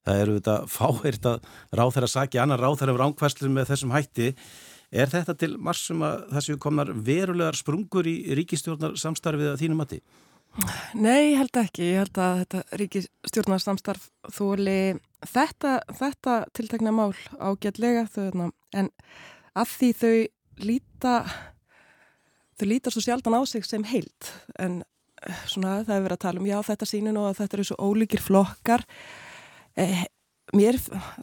[0.00, 1.40] Það eru þetta fáirt að
[1.76, 4.34] ráð þeirra saki annar ráð þeirra ránkvæslu með þessum hætti.
[4.92, 10.00] Er þetta til marsum að þessu komnar verulegar sprungur í ríkistjórnar samstarfið að þínum mati?
[10.98, 11.84] Nei, ég held ekki.
[11.92, 14.80] Ég held að þetta ríkistjórnarsamstarf þóli
[15.26, 18.90] þetta, þetta tiltekna mál ágætlega þau, en
[19.58, 20.14] að því þau
[20.68, 21.14] líta
[22.58, 24.80] þau lítar svo sjaldan á sig sem heilt en
[25.22, 27.78] eh, svona það hefur verið að tala um já þetta sínun og þetta eru svo
[27.78, 28.84] ólíkir flokkar
[29.78, 30.06] eh,
[30.56, 30.78] mér,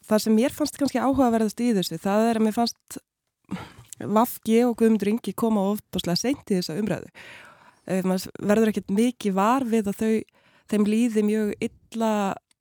[0.07, 3.01] það sem mér fannst kannski áhugaverðast í þessu það er að mér fannst
[3.95, 7.11] Vafgi og Guðmundur Ingi koma ofbúslega seint í þessa umræðu
[7.85, 10.13] verður ekkert mikið var við að þau
[10.71, 12.13] þeim líði mjög illa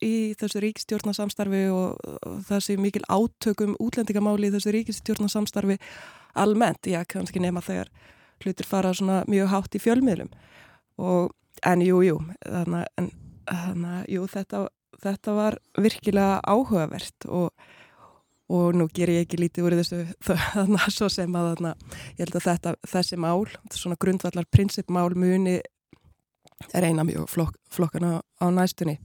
[0.05, 5.79] í þessu ríkistjórnarsamstarfi og, og það sé mikil átökum útlendingamáli í þessu ríkistjórnarsamstarfi
[6.41, 7.91] almennt, já, kannski nema þegar
[8.45, 10.33] hlutir fara svona mjög hátt í fjölmiðlum.
[11.01, 11.31] Og,
[11.65, 13.15] en jú, jú þannig,
[14.11, 14.67] jú, þetta,
[15.05, 17.55] þetta var virkilega áhugavert og,
[18.55, 20.01] og nú ger ég ekki lítið úr þessu
[20.55, 25.11] þannig að svo sem að þannig, ég held að þetta, þessi mál, svona grundvallar prinsipmál
[25.19, 25.59] muni
[26.73, 28.99] er eina mjög flok, flokkana á næstunni.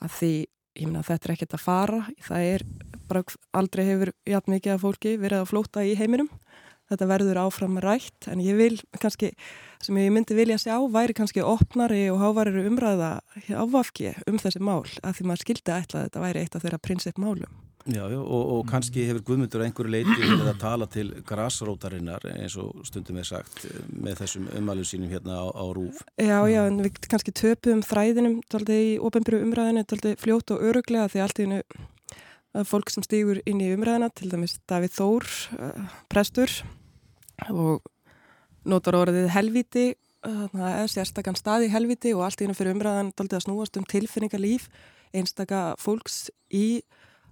[0.00, 0.32] Að því,
[0.80, 2.66] ég minna þetta er ekkert að fara, það er
[3.10, 3.24] bara
[3.56, 6.28] aldrei hefur jægt mikið af fólki verið að flóta í heiminum,
[6.90, 9.32] þetta verður áfram rætt, en ég vil kannski,
[9.82, 13.18] sem ég myndi vilja sjá, væri kannski opnari og hávarir umræða
[13.54, 17.20] ávafki um þessi mál, að því maður skildi að þetta væri eitt af þeirra prinsip
[17.20, 17.69] málum.
[17.88, 22.58] Já, já, og, og kannski hefur Guðmundur einhverju leiti verið að tala til grásrótarinnar eins
[22.60, 26.02] og stundum er sagt með þessum umælum sínum hérna á, á rúf.
[26.20, 31.08] Já, já, en við kannski töpum þræðinum taldið í ofenbyrju umræðinu taldið fljótt og öruglega
[31.08, 35.98] því allt í hennu fólk sem stýgur inn í umræðina til dæmis Davíð Þór, uh,
[36.12, 36.52] prestur
[37.48, 37.80] og
[38.68, 39.88] notar orðið helviti
[40.20, 43.78] það er sérstakann stað í helviti og allt í hennu fyrir umræðan taldið að snúast
[43.80, 44.66] um tilfinningarlíf
[45.16, 46.82] einstaka fólks í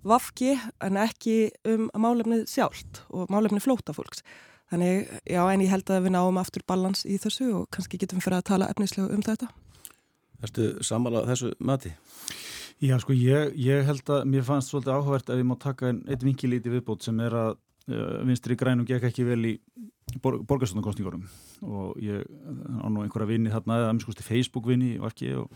[0.07, 4.23] vafki en ekki um málefnið sjálft og málefnið flóta fólks.
[4.69, 8.21] Þannig, já, en ég held að við náum aftur balans í þessu og kannski getum
[8.21, 9.49] fyrir að tala efnislega um þetta.
[10.45, 11.95] Erstu sammála þessu mati?
[12.79, 16.05] Já, sko, ég, ég held að mér fannst svolítið áhugavert að við má taka einn
[16.07, 17.57] ein vinkilíti viðbót sem er að
[17.91, 19.55] uh, vinstri grænum gekk ekki vel í
[20.23, 21.27] bor borgarstofnarkostningunum
[21.67, 22.25] og ég
[22.81, 25.51] á nú einhverja vinni þarna eða amskusti Facebook vinni og ekki og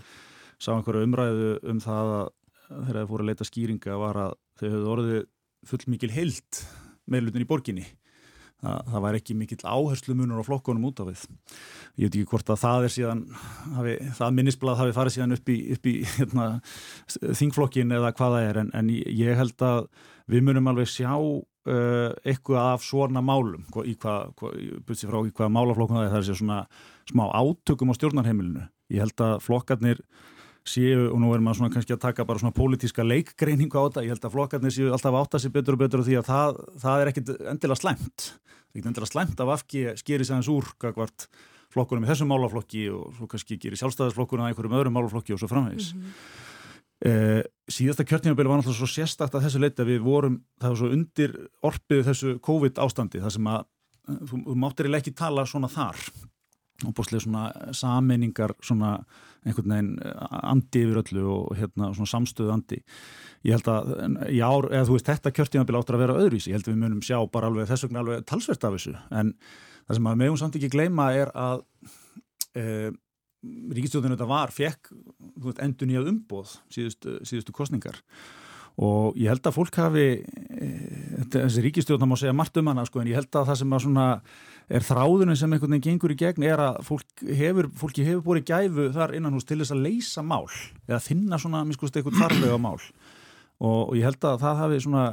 [0.60, 2.26] sá einhverja umræðu um það að
[2.82, 5.20] þegar það fóru að leita skýringa var að þau höfðu orðið
[5.70, 6.62] full mikil heilt
[7.10, 7.84] meðlutin í borginni.
[8.62, 11.22] Það, það var ekki mikill áherslu munur á flokkonum út af við.
[11.98, 13.22] Ég veit ekki hvort að það er síðan,
[13.74, 16.44] hafi, það minnisblad hafi farið síðan upp í, upp í hérna,
[17.40, 19.88] þingflokkin eða hvaða er en, en ég held að
[20.30, 24.30] við munum alveg sjá uh, eitthvað af svona málum í hvað,
[24.86, 26.60] byrjum frá í hvaða málaflokkun það er, það er svona
[27.10, 28.68] smá átökum á stjórnarheimilinu.
[28.94, 30.06] Ég held að flokkarnir
[30.68, 34.04] séu, og nú erum maður svona kannski að taka bara svona pólitíska leikgreiningu á þetta,
[34.06, 36.28] ég held að flokkarnir séu alltaf átt að sé betur og betur og því að
[36.28, 40.70] það, það er ekkit endilega slæmt, er ekkit endilega slæmt af afki skeri sæðans úr
[40.82, 41.26] kakvart
[41.72, 45.48] flokkunum í þessum málaflokki og svo kannski gerir sjálfstæðisflokkunum að einhverjum öðrum málaflokki og svo
[45.50, 45.92] framvegis.
[45.94, 46.16] Mm -hmm.
[47.08, 50.92] eh, síðasta kjörtningabili var náttúrulega svo sérstakt að þessu leita við vorum, það var svo
[50.92, 51.30] undir
[51.62, 53.64] orpið þessu COVID ástandi, það sem að
[54.28, 55.96] þú, þú máttir ekki tala svona þar
[56.88, 58.96] og bústlega svona sameiningar svona
[59.42, 62.80] einhvern veginn eh, andi yfir öllu og hérna svona samstöðu andi
[63.42, 63.92] ég held að
[64.42, 67.04] ár, eða þú veist þetta kjörtímanbíl áttur að vera öðruvísi, ég held að við munum
[67.04, 68.92] sjá bara alveg þess vegna alveg talsvert af þessu.
[69.10, 69.32] En
[69.86, 71.64] það sem að meðum samt ekki gleyma er að
[72.54, 72.64] e,
[73.42, 74.92] ríkistjóðinu þetta var, fekk
[75.64, 77.98] endur nýjað umbóð síðustu, síðustu kostningar
[78.80, 80.70] og ég held að fólk hafi e,
[81.34, 83.84] þessi ríkistjóðna má segja margt um hana sko en ég held að það sem að
[83.84, 84.06] svona
[84.72, 88.46] er þráðunum sem einhvern veginn gengur í gegn er að fólk hefur, fólki hefur búið
[88.48, 90.46] gæfu þar innan hús til þess að leysa mál
[90.88, 92.78] eða finna svona, miskust, eitthvað tarflega mál.
[93.62, 95.06] Og, og ég held að það hafi svona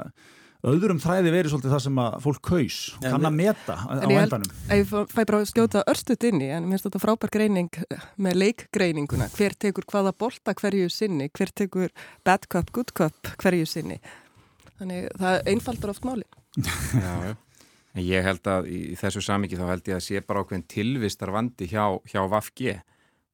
[0.67, 4.56] öðrum þræði verið svolítið það sem að fólk kaus kann að meta á endanum.
[4.67, 7.82] Ég fæ bara að skjóta örstut inn í en mér finnst þetta frábær greining
[8.19, 9.30] með leikgreininguna.
[9.36, 11.30] Hver tekur hvaða bolta hverju sinni?
[11.32, 11.93] Hver tekur
[12.28, 14.02] bad cup, good cup hverju sinni?
[14.80, 16.28] Þannig það einfaldar oft máli
[17.04, 17.36] Já,
[18.00, 21.67] Ég held að í þessu samiki þá held ég að sé bara ákveðin tilvistar vandi
[21.67, 22.76] hjá, hjá Vafgi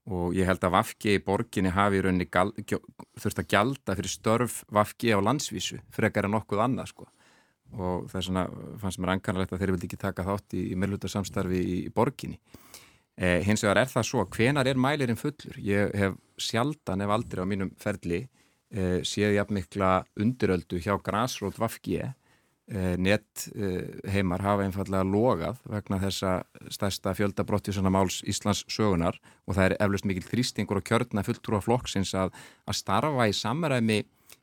[0.06, 2.54] og ég held að Vafgi í borginni hafi í rauninni gal,
[3.20, 7.10] þurft að gjalda fyrir störf Vafgi á landsvísu frekar en nokkuð annað sko
[7.76, 8.46] og það er svona,
[8.82, 12.40] fannst mér ankanalegt að þeir vildi ekki taka þátt í, í meðlutarsamstarfi í, í borginni.
[13.16, 15.60] Eh, hins vegar er það svo, hvenar er mælirinn fullur?
[15.64, 21.60] Ég hef sjaldan ef aldrei á mínum ferli eh, séð jafn mikla undiröldu hjá Grasrót
[21.62, 22.02] Vafgi
[22.66, 26.32] Eh, net eh, heimar hafa einfallega logað vegna þessa
[26.74, 32.16] stærsta fjöldabrotti máls Íslands sögunar og það er eflust mikil þrýstingur og kjörna fulltrúa flokksins
[32.18, 32.34] að,
[32.66, 34.00] að starfa í samræmi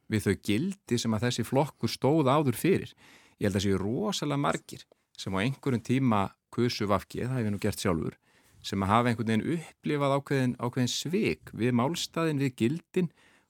[0.07, 2.95] við þau gildi sem að þessi flokkur stóð áður fyrir.
[3.43, 4.83] Ég held að séu rosalega margir
[5.19, 6.21] sem á einhverjum tíma
[6.55, 8.15] kusu vafkið, það hef ég nú gert sjálfur,
[8.63, 13.09] sem að hafa einhvern veginn upplifað ákveðin, ákveðin svik við málstæðin, við gildin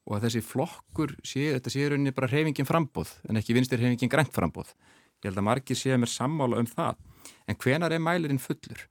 [0.09, 4.13] og að þessi flokkur sé, þetta sé rauninni bara reyfingin frambóð en ekki vinstir reyfingin
[4.17, 4.73] grænt frambóð.
[5.21, 6.97] Ég held að margir séu mér sammála um það.
[7.45, 8.87] En hvenar er mælirinn fullur?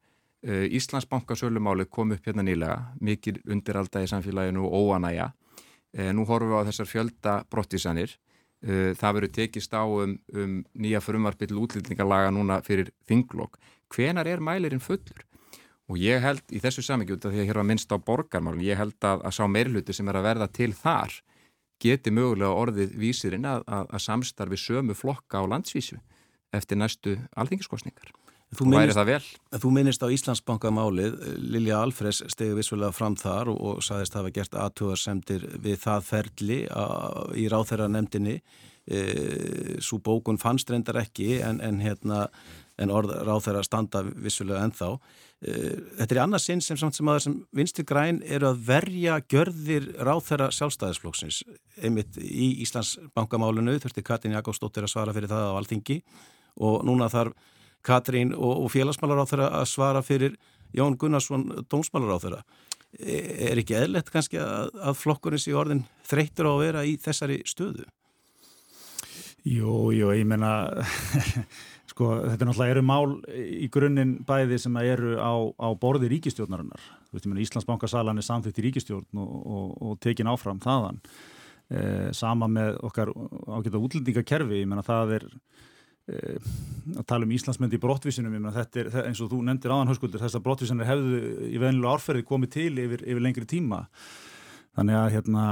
[0.46, 5.32] Uh, Íslandsbanka sölumáli kom upp hérna nýlega, mikið undiralda í samfélaginu og óanæja.
[5.98, 8.16] Uh, nú horfum við á þessar fjölda brottisanir.
[8.62, 13.58] Uh, það verður tekist á um, um nýja frumarbill útlýtningarlaga núna fyrir þinglokk.
[13.90, 15.26] Hvenar er mælirinn fullur?
[15.90, 18.78] Og ég held í þessu út af því að hér var minnst á borgarmálun, ég
[18.78, 21.18] held að, að sá meirluti sem er að verða til þar
[21.82, 25.98] geti mögulega orðið vísirinn að, að, að samstarfi sömu flokka á landsvísu
[26.54, 28.14] eftir næstu alþingiskosningar.
[28.52, 29.22] Þú minnist, það vel?
[29.64, 31.14] Þú minnist á Íslandsbankamálið,
[31.54, 36.10] Lilja Alfres stegi vissvelega fram þar og, og saðist að hafa gert aðtúarsemdir við það
[36.10, 36.60] ferli
[37.40, 38.42] í ráþæra nefndinni.
[38.92, 39.00] E,
[39.80, 42.26] Svo bókun fannst reyndar ekki en, en, hérna,
[42.82, 44.92] en orð ráþæra standa vissvelega ennþá.
[45.42, 49.16] Eh, þetta er annars sinn sem samt sem aðeins sem vinstir græn eru að verja
[49.32, 51.40] gjörðir ráþæra sjálfstæðisflóksins
[51.82, 55.98] einmitt í Íslands bankamálunu þurfti Katrín Jakobsdóttir að svara fyrir það á Alþingi
[56.62, 57.34] og núna þarf
[57.86, 60.38] Katrín og, og félagsmálaráþæra að svara fyrir
[60.78, 62.44] Jón Gunnarsson dómsmálaráþæra
[63.00, 63.18] e,
[63.52, 67.42] er ekki eðlert kannski að, að flokkurins í orðin þreytur á að vera í þessari
[67.50, 67.88] stöðu?
[69.42, 70.70] Jú, jú, ég meina
[71.92, 76.84] sko, þetta er náttúrulega eru mál í grunninn bæði sem eru á, á borði ríkistjórnarinnar.
[77.12, 81.02] Íslandsbankasalan er samþýtt í ríkistjórn og, og, og tekin áfram þaðan.
[81.72, 83.14] Eh, sama með okkar
[83.48, 85.28] ágæta útlendingakerfi, ég meina það er
[86.12, 90.44] að tala um Íslandsmyndi í brottvísinum, þetta er eins og þú nefndir áðan höskuldur, þessar
[90.46, 91.22] brottvísinir hefðu
[91.52, 93.86] í venilu árferði komið til yfir, yfir lengri tíma.
[94.78, 95.46] Þannig að hérna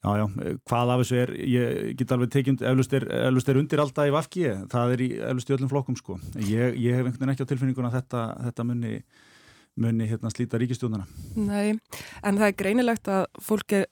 [0.00, 4.08] Já, já, hvað af þessu er, ég get alveg tekjum, eflust er, er undir alltaf
[4.08, 6.16] í Vafki, það er í, eflust í öllum flokkum sko.
[6.40, 8.94] Ég, ég hef einhvern veginn ekki á tilfinninguna að þetta, þetta munni,
[9.84, 11.04] munni hérna slíta ríkistjónana.
[11.36, 11.76] Nei,
[12.24, 13.82] en það er greinilegt að fólki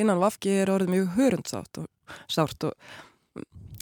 [0.00, 2.90] innan Vafki er orðið mjög hörundsátt og sárt og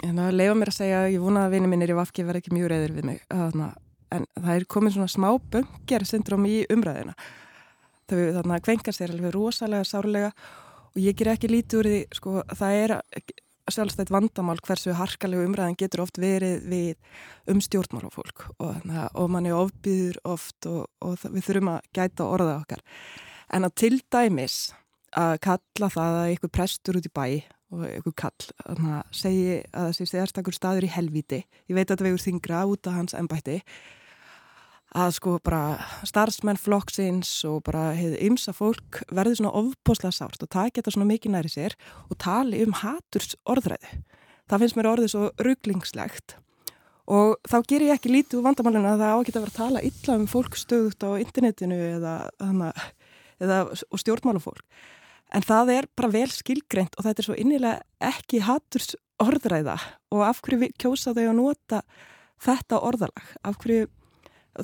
[0.02, 2.54] það leifa mér að segja að ég vona að vinið minnir í Vafki verði ekki
[2.54, 3.68] mjög reyðir við mig, Þarna,
[4.14, 7.16] en það er komin svona smá böngjar syndrom í umræðina.
[8.08, 10.30] Þannig að kvenka sér alveg rosalega sárlega
[10.94, 12.96] og ég ger ekki lítið úr því, sko, það er
[13.68, 20.20] sjálfstætt vandamál hversu harkalegu umræðan getur oft verið við um stjórnmálafólk og, og manni ofbýður
[20.28, 22.84] oft og, og við þurfum að gæta orða okkar.
[23.52, 24.58] En að til dæmis
[25.16, 27.26] að kalla það að einhver prestur út í bæ
[27.74, 32.08] og einhver kall að segja að þessi sérstakur staður í helvíti, ég veit að þetta
[32.08, 33.58] vegur þingra út af hans ennbætti,
[34.96, 35.76] að sko bara
[36.08, 41.10] starfsmenn flokksins og bara hefur ymsa fólk verði svona ofposla sárt og það geta svona
[41.10, 41.76] mikið næri sér
[42.08, 43.98] og tali um haturs orðræðu.
[44.48, 46.38] Það finnst mér orðið svo rugglingslegt
[47.08, 49.60] og þá ger ég ekki lítið úr vandamálinu að það á ekki að vera að
[49.60, 52.72] tala illa um fólk stöðut á internetinu eða, hana,
[53.40, 53.60] eða
[53.92, 54.64] stjórnmálufólk.
[55.34, 59.76] En það er bara vel skilgreint og þetta er svo innilega ekki haturs orðræða.
[60.14, 61.82] Og af hverju kjósa þau að nota
[62.44, 63.88] þetta orðalag, af hverju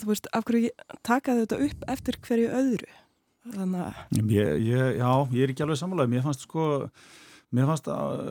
[0.07, 0.71] veist, af hverju
[1.07, 2.93] taka þetta upp eftir hverju öðru?
[3.55, 6.69] Þannig að ég, ég, Já, ég er ekki alveg sammálaðið, mér fannst sko
[7.55, 8.23] Mér fannst að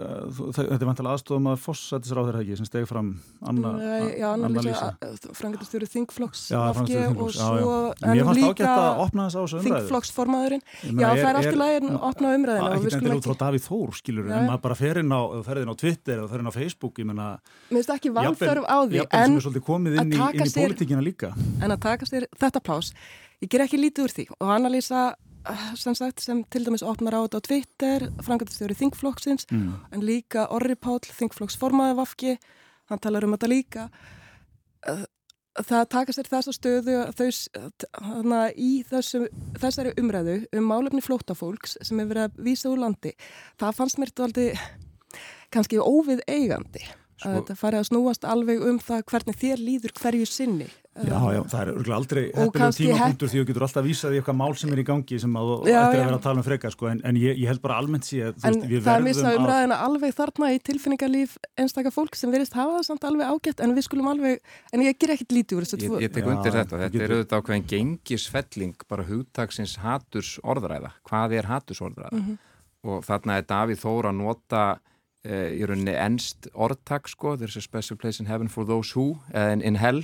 [0.57, 1.61] þetta er vantilega aðstofum að
[2.03, 3.11] þeirra ekki sem stegi fram
[3.47, 3.71] Anna,
[4.19, 4.89] já, Anna Lísa.
[5.37, 6.59] Frangatistöru Þingflokks og
[7.31, 9.67] svo Mér fannst ágætt að opna þess á þessu umræðu.
[9.69, 10.63] Þingflokksformaðurinn.
[10.91, 13.89] Já, það er allt í lagi að opna umræðina Ekki endur út frá Davíð Þór,
[14.01, 17.07] skilur en maður bara fer inn á, ferðin á Twitter og ferðin á Facebook ég
[17.09, 17.27] menna
[17.71, 18.99] Mér finnst ekki vanþörf á því
[21.63, 22.91] en að taka sér þetta plás
[23.43, 24.23] Ég ger ekki lítið úr því.
[24.39, 24.99] Og Anna Lísa
[25.79, 29.71] sem sagt sem til dæmis opnar á þetta á Twitter, frangatistjóri Þingflokksins mm.
[29.95, 32.37] en líka Orri Pál Þingflokksformaði Vafki,
[32.91, 33.87] hann talar um þetta líka.
[35.53, 39.27] Það taka sér þess að stöðu þau í þessu,
[39.61, 43.13] þessari umræðu um málefni flótafólks sem hefur verið að vísa úr landi.
[43.61, 44.47] Það fannst mér þetta aldrei
[45.53, 49.93] kannski óvið eigandi Sko, að þetta fari að snúast alveg um það hvernig þér líður
[49.99, 54.13] hverju sinni Já, já, það er örgulega aldrei hefðilega tímapunktur því þú getur alltaf vísað
[54.13, 56.37] í eitthvað mál sem er í gangi sem að þú ættir að vera að tala
[56.37, 59.05] um frekar sko, en, en ég, ég held bara almennt síðan En veist, það er
[59.07, 59.85] misa umræðina að...
[59.87, 63.87] alveg þarna í tilfinningarlíf einstakar fólk sem verist hafa það samt alveg ágætt en við
[63.87, 67.03] skulum alveg, en ég ger ekkit lítið úr þessu Ég, ég tek undir þetta, þetta
[67.07, 72.41] er auðvitað ákveðin gengisfelling bara hugtagsins haturs orðræða, hvað er haturs orðræða mm -hmm.
[72.93, 74.65] og þarna er Davíð Þóra að nota
[75.25, 75.57] eh,
[77.09, 80.03] sko, there's a special place in heaven for those who, eða in hell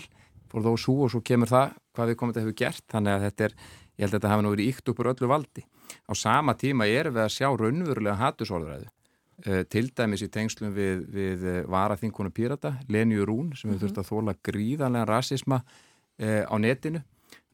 [0.50, 3.26] for those who og svo kemur það hvað við komum þetta hefur gert, þannig að
[3.28, 3.58] þetta er
[4.00, 5.66] ég held að þetta hafa nú verið íkt uppur öllu valdi.
[6.08, 11.06] Á sama tíma erum við að sjá raunverulega hattusorðræðu uh, til dæmis í tengslum við,
[11.12, 16.56] við uh, varaþinkonu Pírata, Lenju Rún sem hefur þurft að þóla gríðanlega rasisma uh, á
[16.62, 17.04] netinu.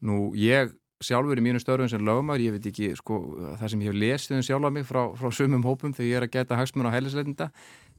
[0.06, 3.18] Nú ég sjálfur í mínu störfum sem lögumar, ég veit ekki sko,
[3.60, 6.26] það sem ég hef lesið um sjálfa mig frá, frá sumum hópum þegar ég er
[6.28, 7.50] að geta hagsmun á heilisleitinda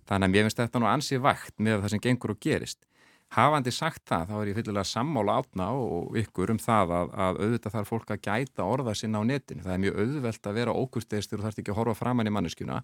[0.07, 2.87] þannig að mér finnst þetta nú ansið vakt með það sem gengur og gerist
[3.35, 7.39] hafandi sagt það, þá er ég fyllilega sammála átna og ykkur um það að, að
[7.43, 9.63] auðvitað þarf fólk að gæta orða sinna á netinu.
[9.65, 12.81] Það er mjög auðvelt að vera ókursteistur og þarf ekki að horfa framann í manneskjuna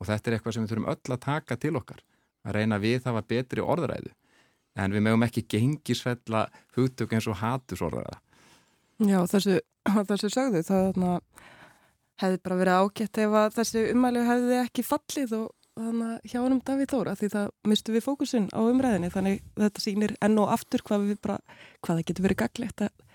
[0.00, 2.02] og þetta er eitthvað sem við þurfum öll að taka til okkar,
[2.44, 4.12] að reyna við það að betri orðræðu.
[4.78, 6.44] En við mögum ekki gengisfella
[6.76, 8.20] hugtök eins og hatusorðræða.
[9.00, 9.56] Já, þessu,
[9.88, 11.22] þessu sögðu, það
[12.20, 15.48] hefði bara verið ágætt ef þessu umælu hefði ekki fallið og
[16.28, 20.40] hjá hannum Davíð Þóra því það mistu við fókusin á umræðinni þannig þetta sýnir enn
[20.40, 21.38] og aftur hvað, bara,
[21.80, 23.06] hvað það getur verið gaglegt að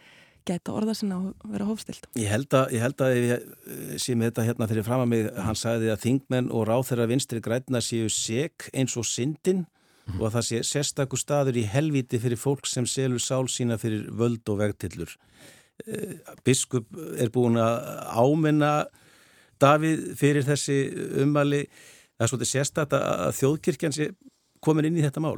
[0.46, 2.06] geta orða sinna og vera hófstilt.
[2.20, 5.30] Ég held að, ég held að ég sé með þetta hérna fyrir fram að mig,
[5.48, 10.20] hann sagði að þingmenn og ráð þeirra vinstri græna séu seg eins og syndin mm.
[10.20, 14.06] og að það sé sérstakur staður í helviti fyrir fólk sem selur sál sína fyrir
[14.14, 15.16] völd og vegtillur.
[15.86, 17.82] Eh, biskup er búin að
[18.14, 18.76] áminna
[19.62, 20.78] Davíð fyrir þessi
[21.24, 21.64] umali
[22.16, 24.10] það er svolítið sérstætt að þjóðkirkjan sé
[24.64, 25.38] komin inn í þetta mál.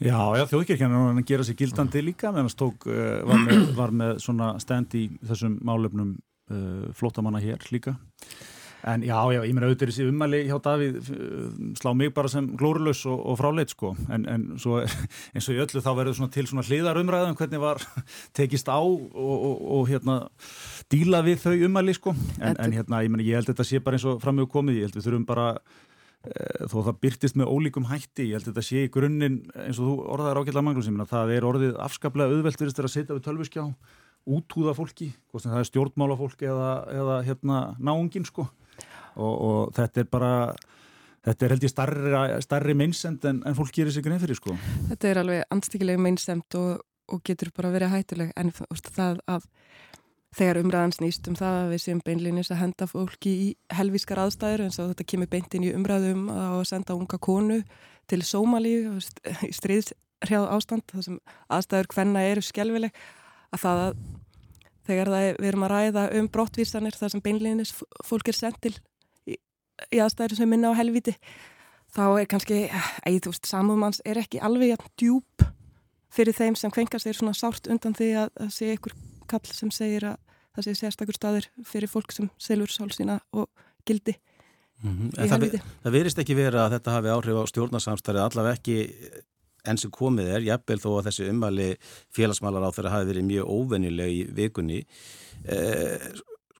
[0.00, 3.92] Já, já, þjóðkirkjan er að gera sér gildandi líka meðan stók uh, var, með, var
[3.92, 7.98] með svona stend í þessum málefnum uh, flótamanna hér líka.
[8.88, 11.08] En já, já, ég meina auðvitað þessi ummæli hjá Davíð
[11.76, 14.80] slá mig bara sem glórulös og, og fráleit sko, en, en svo,
[15.34, 17.84] eins og í öllu þá verður svona til svona hliðar umræðum hvernig var
[18.38, 20.16] tekist á og, og, og hérna
[20.92, 24.00] díla við þau ummæli sko, en, en hérna ég, meni, ég held þetta sé bara
[24.00, 25.48] eins og framög komið, ég held við þurfum bara
[26.24, 29.90] e, þó það byrtist með ólíkum hætti, ég held þetta sé í grunninn eins og
[29.90, 33.66] þú ágætla Magnús, ég meina það er orðið afskaplega auðvelt virðist að setja við tölviskjá
[34.30, 38.44] útúða fólki, hvort sem það er stjórnmála fólki eða, eða hérna náungin sko
[39.16, 40.32] og, og þetta er bara
[41.26, 42.12] þetta er held ég starri,
[42.44, 44.56] starri meinsemt en, en fólk gerir sig grein fyrir sko.
[44.92, 46.80] Þetta er alveg anstíkileg meinsemt og,
[47.10, 48.32] og getur bara verið hættuleg.
[48.40, 49.48] En það að
[50.36, 54.66] þegar umræðan snýst um það að við séum beinlinis að henda fólki í helvískar aðstæður
[54.66, 57.58] eins og þetta kemur beintin í umræðum að senda unga konu
[58.10, 58.76] til Sómali
[59.48, 61.18] í stríðshrjáð ástand þar sem
[61.50, 63.02] aðstæður hvenna eru skjálfileg
[63.50, 64.00] að það að
[64.90, 67.74] þegar það er, við erum að ræða um brottvísanir þar sem beinlinis
[68.06, 68.74] fólk er sendt til
[69.94, 71.16] í aðstæður sem minna á helviti
[71.94, 72.58] þá er kannski,
[73.06, 75.46] æði þú veist, samúðmanns er ekki alveg jægt djúb
[76.14, 78.96] fyrir þeim sem kvenkast er svona sárt undan því að það sé ykkur
[79.30, 80.18] kall sem segir að
[80.56, 83.48] það sé sérstakur staður fyrir fólk sem selur sál sína og
[83.86, 84.16] gildi
[84.82, 85.10] mm -hmm.
[85.24, 85.58] í helviti.
[85.58, 88.76] Það, það verist ekki vera að þetta hafi áhrif á stjórnarsamstæri allaveg ekki
[89.64, 91.68] enn sem komið er, jafnvel þó að þessi umvali
[92.16, 94.86] félagsmálar á þeirra hafi verið mjög óvennileg í vikunni
[95.44, 96.10] eh,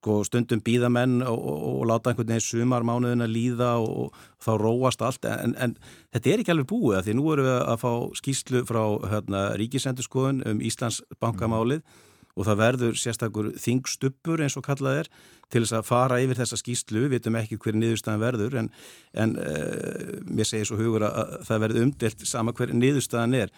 [0.00, 4.52] sko stundum býðamenn og, og, og láta einhvern veginn sumarmánuðin að líða og, og þá
[4.62, 5.74] róast allt en, en
[6.14, 7.90] þetta er ekki alveg búið að því nú erum við að fá
[8.22, 8.80] skýslu frá
[9.12, 12.00] hérna, ríkisendurskoðun um Íslands bankamálið mm.
[12.32, 15.12] og það verður sérstakur þingstuppur eins og kallað er
[15.52, 18.72] til þess að fara yfir þessa skýslu, við veitum ekki hverju niðurstaðan verður en,
[19.18, 23.50] en uh, mér segir svo hugur að það verður umdelt sama hverju niðurstaðan er.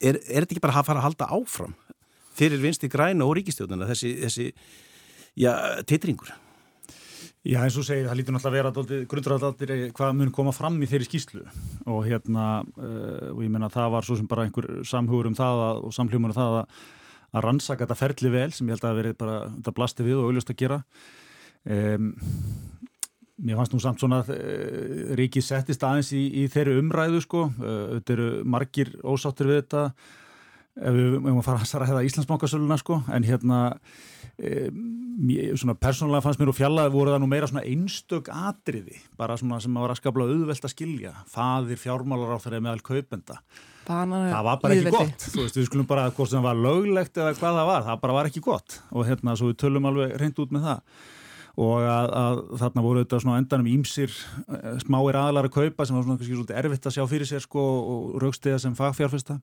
[0.00, 1.76] Er, er þetta ekki bara að fara að halda áfram
[2.32, 4.46] fyrir vinsti græna og ríkistjóðuna þessi, þessi
[5.38, 5.52] já,
[5.88, 6.32] titringur.
[7.42, 10.86] Já, eins og segir, það lítur náttúrulega að vera grundræðaldir hvað mun koma fram í
[10.86, 11.40] þeirri skýslu
[11.90, 12.44] og hérna,
[12.78, 15.80] uh, og ég menna að það var svo sem bara einhver samhugur um það að,
[15.88, 16.84] og samhljómar um það að,
[17.32, 20.30] að rannsaka þetta ferli vel sem ég held að veri bara, þetta blasti við og
[20.30, 20.78] auðvist að gera.
[21.66, 22.08] Um,
[23.42, 27.48] mér fannst nú samt svona að uh, ríki settist aðeins í, í þeirri umræðu sko,
[27.58, 29.88] uh, þetta eru margir ósáttir við þetta,
[30.78, 33.64] ef við mögum að fara að ræða Íslandsbankasöluna sko, en hérna
[34.40, 39.60] svona persónulega fannst mér og fjallaði voru það nú meira svona einstök atriði, bara svona
[39.62, 43.38] sem að vera skapla auðvelt að skilja, faðir fjármálar á þeirra meðal kaupenda.
[43.86, 46.60] Bana, það var bara ekki gott, þú veist, við skulum bara hvort sem það var
[46.66, 48.78] löglegt eða hvað það var, það bara var ekki gott.
[48.92, 50.84] Og hérna svo við tölum alveg reynd út með það.
[51.62, 54.12] Og að, að þarna voru þetta svona endanum ímsir
[54.48, 57.64] eh, smáir aðlar að kaupa sem var svona svona erfitt að sjá fyrir sér sko
[57.92, 59.36] og raukstiða sem fagfjárfesta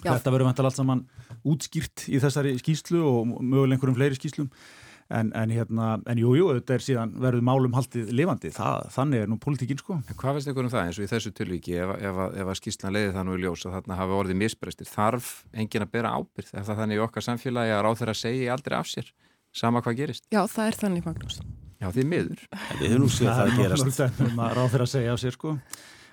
[0.00, 0.14] Já.
[0.14, 1.02] Þetta verður vantal allt saman
[1.44, 4.48] útskýrt í þessari skýslu og möguleg einhverjum fleiri skýslum
[5.10, 9.24] en, en hérna, en jújú, jú, þetta er síðan verður málum haldið lifandi, það, þannig
[9.24, 9.98] er nú politíkin sko.
[10.20, 12.94] Hvað veist ykkur um það eins og í þessu tilvíki ef, ef, ef að skýslan
[12.96, 16.52] leiði það nú í ljós og þarna hafi orðið misbrestir, þarf engin að bera ábyrð
[16.54, 19.14] ef það þannig í okkar samfélagi að ráð þeirra segja aldrei af sér,
[19.62, 20.28] sama hvað gerist?
[20.30, 21.40] Já, það er þannig Magnús.
[21.80, 22.44] Já, því miður.
[22.78, 23.88] Við höfum nú séð það að gerast.
[23.96, 25.56] Það er náttúrulega ráð þeirra að segja af sér sko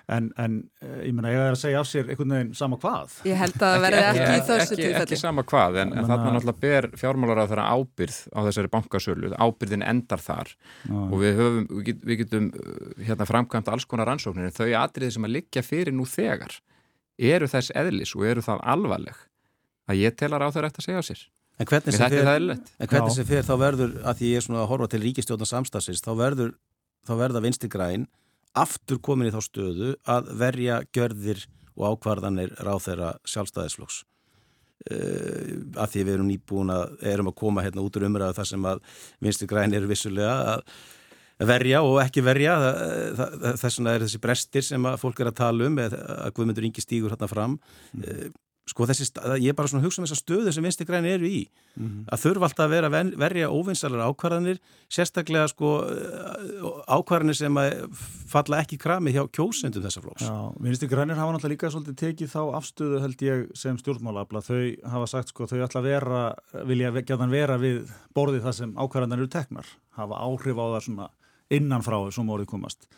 [0.08, 3.18] en, en eh, ég menna, ég er að segja af sér einhvern veginn sama hvað.
[3.28, 5.02] Ég held að það verði ekki, ekki í þessu tilfelli.
[5.04, 9.32] Ekki sama hvað, en, en þarna náttúrulega ber fjármálar á þeirra ábyrð á þessari bankasölu,
[9.36, 10.52] ábyrðin endar þar
[10.88, 10.98] Ná.
[10.98, 12.76] og við, höfum, við getum uh,
[13.08, 16.56] hérna framkvæmt alls konar rannsóknir en þau atriði sem að liggja fyrir nú þegar
[17.18, 19.26] eru þess eðlis og eru það alvarleg
[19.88, 21.26] að ég telar á þeirra eftir að segja á sér.
[21.58, 25.00] En hvernig sem fyrir fyr, þá verður, að því ég er svona að horfa til
[25.02, 26.52] ríkistjóðna samstagsins, þá verður,
[27.08, 28.04] þá verða vinsti græn
[28.58, 31.46] aftur komin í þá stöðu að verja gjörðir
[31.78, 34.02] og ákvarðanir ráð þeirra sjálfstæðisflokks.
[34.88, 38.50] Uh, að því við erum nýbúin að erum að koma hérna út úr umræðu þar
[38.52, 38.84] sem að
[39.26, 42.56] vinstu græn eru vissulega að verja og ekki verja.
[43.60, 45.98] Þess vegna er þessi brestir sem að fólk er að tala um að
[46.34, 47.58] Guðmundur Ingi stígur hérna fram.
[47.94, 48.36] Mm
[48.68, 49.08] sko þessi,
[49.40, 51.86] ég er bara svona að hugsa um þessa stöðu sem vinsti græni eru í mm
[51.86, 52.04] -hmm.
[52.12, 55.70] að þurfa alltaf að vera að verja óvinnsalar ákvarðanir sérstaklega sko
[56.86, 57.86] ákvarðanir sem að
[58.28, 60.22] falla ekki krami hjá kjósendum þessar flóks.
[60.22, 64.76] Já, vinsti grænir hafa náttúrulega líka svolítið tekið þá afstöðu held ég sem stjórnmálabla, þau
[64.84, 69.18] hafa sagt sko þau ætla að vera, vilja gæðan vera við borðið það sem ákvarðanir
[69.18, 69.66] eru teknar,
[69.96, 71.08] hafa áhrif á það svona
[71.48, 72.88] innanfrá sem orðið komast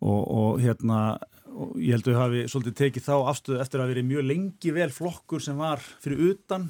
[0.00, 1.18] og, og hérna
[1.54, 4.74] og ég held að við hafi svolítið tekið þá afstöðu eftir að verið mjög lengi
[4.74, 6.68] vel flokkur sem var fyrir utan,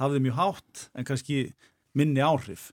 [0.00, 1.38] hafði mjög hátt en kannski
[1.98, 2.70] minni áhrif.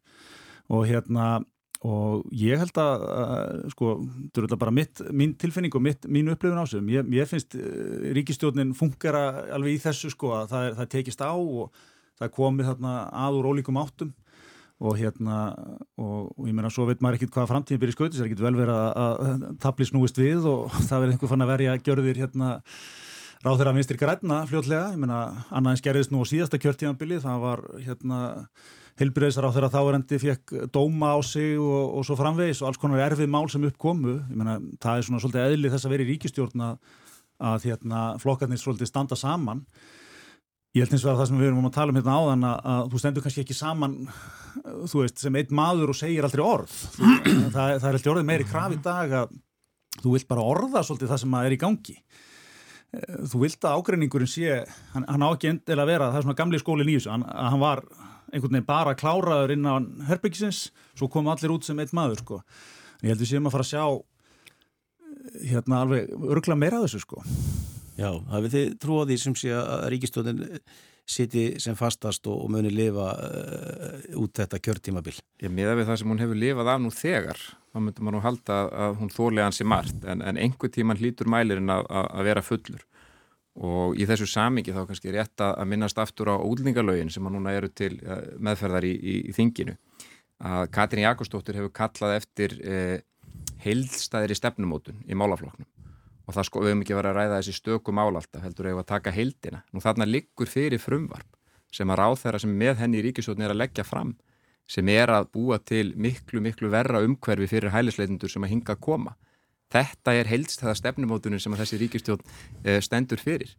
[0.69, 1.37] Og hérna
[1.85, 3.91] og ég held að, að sko,
[4.33, 8.07] þetta er bara mitt, mín tilfinning og mitt, mín upplifun ásöðum, ég, ég finnst uh,
[8.17, 9.17] ríkistjórnin funkar
[9.53, 11.83] alveg í þessu sko að það, það tekist á og
[12.17, 12.95] það komið þarna
[13.27, 14.15] aður ólíkum áttum
[14.77, 15.37] og hérna
[15.97, 18.45] og, og ég meina svo veit maður ekkit hvað framtíðin byrja skautis það er ekkit
[18.45, 22.49] vel verið að, tabli snúist við og það verður einhver fann að verja gjörðir hérna
[23.45, 27.63] ráð þeirra minnstir græna fljótlega, ég meina annaðins gerðist nú á síðasta kjörtímanbili, það var
[27.85, 28.21] hérna
[28.97, 33.03] heilbyrðisar á þeirra þáerendi fekk dóma á sig og, og svo framvegis og alls konar
[33.05, 36.09] erfið mál sem uppkomu ég meina það er svona svolítið eðli þess að vera í
[36.11, 36.79] ríkistjórn að,
[37.51, 39.61] að hérna flokkarnir svolítið standa saman
[40.77, 42.43] Ég held eins og að það sem við erum um að tala um hérna áðan
[42.45, 43.95] að, að þú stendur kannski ekki saman
[44.61, 46.73] þú veist, sem einn maður og segir aldrei orð.
[46.97, 47.11] Þú,
[47.55, 49.35] það, það er alltaf orðið meiri kraf í dag að
[49.97, 51.95] þú vilt bara orða svolítið það sem er í gangi.
[52.93, 54.59] Eh, þú vilt að ágreiningurinn sé
[54.93, 57.25] hann, hann á ekki endilega að vera, það er svona gamli skólin í þessu, hann,
[57.25, 57.83] hann var
[58.27, 59.75] einhvern veginn bara kláraður inn á
[60.09, 60.67] herbyggisins
[60.97, 62.41] svo kom allir út sem einn maður sko.
[63.01, 67.03] ég held að við séum að fara að sjá eh, hérna alveg örgla meira þessu
[67.05, 67.23] sko
[67.97, 70.41] Já, hafið þið trúið því sem sé að ríkistöðin
[71.07, 75.15] siti sem fastast og muni lifa uh, út þetta kjörtímabil?
[75.41, 77.41] Ég miða við það sem hún hefur lifað af nú þegar.
[77.71, 81.29] Þá myndum maður nú halda að hún þólega hansi margt en, en einhver tíman hlýtur
[81.31, 82.83] mælirinn að, að vera fullur.
[83.57, 87.71] Og í þessu samingi þá kannski rétt að minnast aftur á útlningalögin sem núna eru
[87.73, 89.73] til uh, meðferðar í, í, í þinginu.
[90.45, 92.99] Að Katrín Jakobsdóttir hefur kallað eftir uh,
[93.63, 95.65] heildstæðir í stefnumótun í málafloknum
[96.27, 98.81] og það sko, við hefum ekki verið að ræða þessi stöku mál alltaf, heldur við
[98.81, 99.61] að taka heildina.
[99.71, 101.29] Nú þarna liggur fyrir frumvarp
[101.73, 104.13] sem að ráð þeirra sem með henni í ríkisjóðin er að leggja fram,
[104.67, 108.83] sem er að búa til miklu, miklu verra umhverfi fyrir hælisleitundur sem að hinga að
[108.83, 109.15] koma.
[109.71, 112.23] Þetta er heildstæða stefnumótunum sem að þessi ríkistjón
[112.63, 113.51] eh, stendur fyrir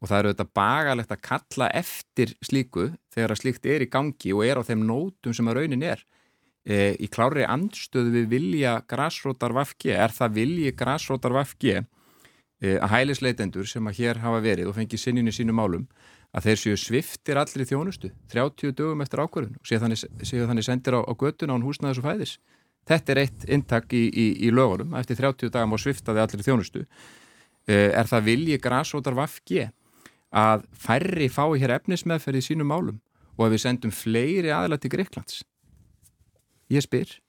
[0.00, 4.34] og það eru þetta bagalegt að kalla eftir slíku þegar að slíkt er í gangi
[4.36, 6.02] og er á þeim nótum sem að raunin er.
[6.64, 11.84] E, í klári andstöðu við vilja græsrótar vafki, er það vilji græsrótar vafki Eh,
[12.62, 15.88] að hælisleitendur sem að hér hafa verið og fengið sinnin í sínum málum
[16.34, 20.46] að þeir séu sviftir allir í þjónustu 30 dögum eftir ákvörðun og séu þannig, séu
[20.48, 22.34] þannig sendir á, á göttun án húsnaðis og fæðis.
[22.84, 26.46] Þetta er eitt intak í, í, í lögurum, eftir 30 dagum og sviftaði allir í
[26.46, 26.84] þjónustu.
[27.64, 29.68] Eh, er það vilji græsótar vafki
[30.34, 33.00] að færri fái hér efnismeðferði sínum málum
[33.38, 35.42] og að við sendum fleiri aðla til Greiklands?
[36.72, 37.20] Ég spyr.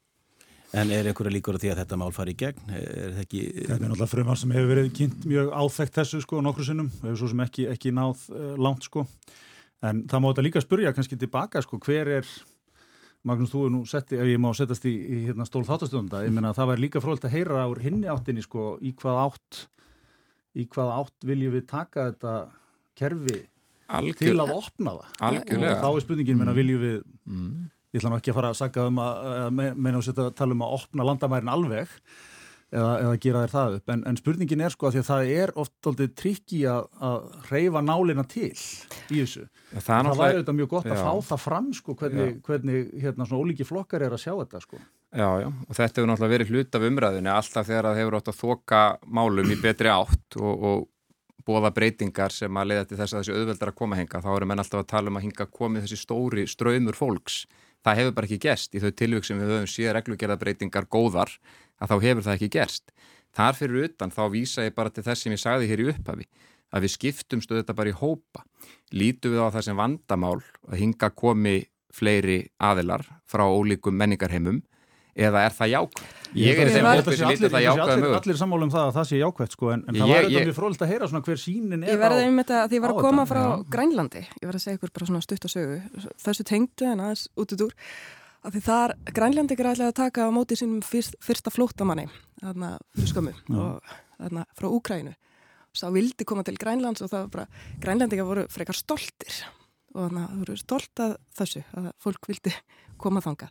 [0.75, 2.71] En er einhverja líkur á því að þetta mál fari í gegn?
[2.75, 3.41] Er þetta ekki...
[3.61, 7.19] Þetta er náttúrulega frumar sem hefur verið kynnt mjög áþægt þessu sko nokkru sinnum, hefur
[7.21, 9.05] svo sem ekki, ekki náð uh, langt sko.
[9.85, 12.33] En það má þetta líka spurja kannski tilbaka sko, hver er,
[13.25, 16.35] Magnús þú er nú setti, ef ég má setjast í, í hérna, stól þáttastönda, ég
[16.35, 19.61] menna að það væri líka frólægt að heyra úr hinni áttinni sko í hvað átt,
[20.59, 22.35] í hvað átt viljum við taka þetta
[22.99, 23.39] kerfi
[23.95, 25.15] Algjör, til að opna það.
[25.29, 25.71] Algjörlega.
[25.71, 26.99] Og þá er spurningin, menna viljum við...
[27.29, 30.33] Mm ég ætla nú ekki að fara að sagga um að meina og setja að
[30.35, 31.93] tala um að opna landamærin alveg
[32.75, 33.91] eða, eða gera þér það upp.
[33.93, 37.27] En, en spurningin er sko að því að það er oft aldrei trikki að, að
[37.51, 39.45] reyfa nálina til í þessu.
[39.75, 40.95] Það, það væri auðvitað mjög gott já.
[40.95, 44.63] að fá það fram sko hvernig, hvernig hérna svona ólíki flokkar er að sjá þetta
[44.65, 44.81] sko.
[45.15, 48.31] Já, já, og þetta hefur náttúrulega verið hlut af umræðinu alltaf þegar það hefur átt
[48.33, 48.81] að þoka
[49.15, 50.81] málum í betri átt og, og
[51.45, 54.49] bóða breytingar sem að leiða til þess að þessi auðveldar að koma henga, þá eru
[54.49, 57.45] menn alltaf að tala um að hinga komið þessi stóri ströymur fólks
[57.85, 61.31] það hefur bara ekki gerst í þau tilvík sem við höfum síðan reglugerðabreitingar góðar
[61.77, 62.91] að þá hefur það ekki gerst.
[63.35, 66.27] Þar fyrir utan þá vísa ég bara til þess sem ég sagði hér í upphafi
[66.75, 68.45] að við skiptumstu þetta bara í hópa.
[68.95, 71.57] Lítu við á það sem vandamál að hinga komi
[71.95, 74.63] fleiri aðilar frá ólíkum menningarheimum
[75.15, 76.13] eða er það jákvæmt?
[76.35, 78.15] Ég er í þeim hópi sem lítur það jákvæð mögur.
[78.19, 80.57] Allir sammálu um það að það sé jákvæmt sko en, en það var auðvitað mjög
[80.59, 82.85] frólikt að heyra svona hver sínin er á Ég verði um þetta að því ég
[82.85, 83.41] var að koma frá
[83.75, 84.23] Grænlandi.
[84.41, 85.79] Ég var að segja ykkur bara svona stutt og sögu.
[86.25, 87.75] Þessu tengdu en aðeins út út úr
[88.45, 92.09] að því þar Grænlandi er ætlaði að taka á móti sínum fyrst, fyrsta flóttamanni
[92.43, 95.15] þarna skömmu og þarna frá Úkrænu
[95.75, 99.43] sá vildi koma til Grænlands og það var bara Grænlandika voru frekar stoltir
[99.95, 102.55] og þannig að það voru stolt að þessu að fólk vildi
[103.01, 103.49] koma þanga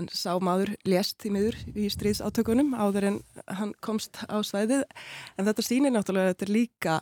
[0.00, 3.18] en sá maður lést í miður í stríðsátökunum áður en
[3.58, 4.84] hann komst á svæðið.
[5.36, 6.98] En þetta sýnir náttúrulega að þetta er líka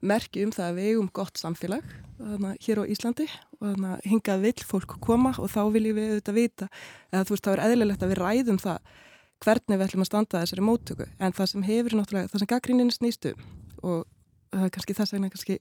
[0.00, 1.84] merki um það að við eigum gott samfélag
[2.20, 3.26] þarna, hér á Íslandi.
[3.60, 6.70] Og þannig að hingað vill fólk koma og þá viljum við auðvitað vita
[7.10, 8.94] eða þú veist þá er eðlilegt að við ræðum það
[9.40, 11.08] hvernig við ætlum að standa þessari móttöku.
[11.20, 13.34] En það sem hefur náttúrulega, það sem gaggrínin snýstu
[13.80, 14.02] og
[14.50, 15.60] það er kannski þess vegna kannski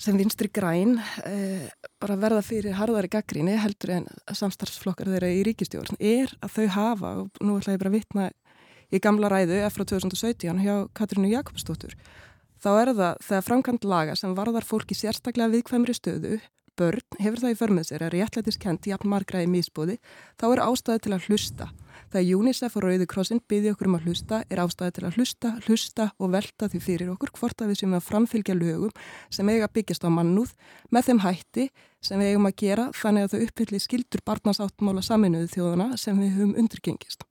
[0.00, 0.96] sem vinstri græn
[1.28, 1.68] eh,
[2.00, 7.10] bara verða fyrir harðari gaggríni heldur en samstarfsflokkar þeirra í ríkistjórn er að þau hafa,
[7.24, 8.30] og nú ætla ég bara að vitna
[8.90, 11.96] í gamla ræðu frá 2017 hjá Katrínu Jakobsdóttur
[12.60, 16.40] þá er það þegar framkvæmt laga sem varðar fólki sérstaklega viðkvæmri stöðu
[16.80, 19.98] börn hefur það í förmið sér að réttlætiskent jafn margraði mísbóði
[20.40, 21.68] þá er ástæði til að hlusta
[22.10, 25.52] Það UNICEF og Rauði Krossin byggði okkur um að hlusta, er ástæði til að hlusta,
[25.66, 28.94] hlusta og velta því fyrir okkur hvort að við sem að framfylgja lögum
[29.30, 30.56] sem eiga byggjast á mannúð
[30.90, 31.68] með þeim hætti
[32.02, 36.34] sem við eigum að gera þannig að þau uppfylli skildur barnasáttmála saminuðu þjóðana sem við
[36.38, 37.22] höfum undirgengist.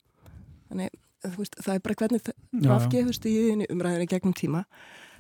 [0.69, 0.95] Þannig
[1.35, 2.31] veist, það er bara hvernig
[2.69, 4.63] rafgeð í umræðinu gegnum tíma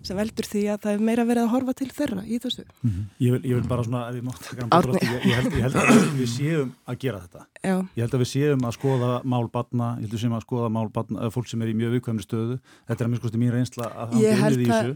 [0.05, 2.65] sem veldur því að það er meira verið að horfa til þeirra í þessu.
[2.65, 3.05] Mm -hmm.
[3.25, 5.79] ég, vil, ég vil bara svona, ef ég mátt að ég, ég, held, ég held
[5.79, 7.45] að við séum að gera þetta.
[7.63, 7.75] Já.
[7.95, 10.69] Ég held að við séum að skoða málbatna, ég held að við séum að skoða
[10.69, 12.59] málbatna, fólk sem er í mjög viðkvæmri stöðu.
[12.87, 14.95] Þetta er að minn skoðast í mín reynsla að hafa unnið í þessu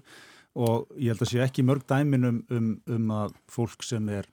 [0.54, 4.28] og ég held að sé ekki mörg dæminum um, um að fólk sem er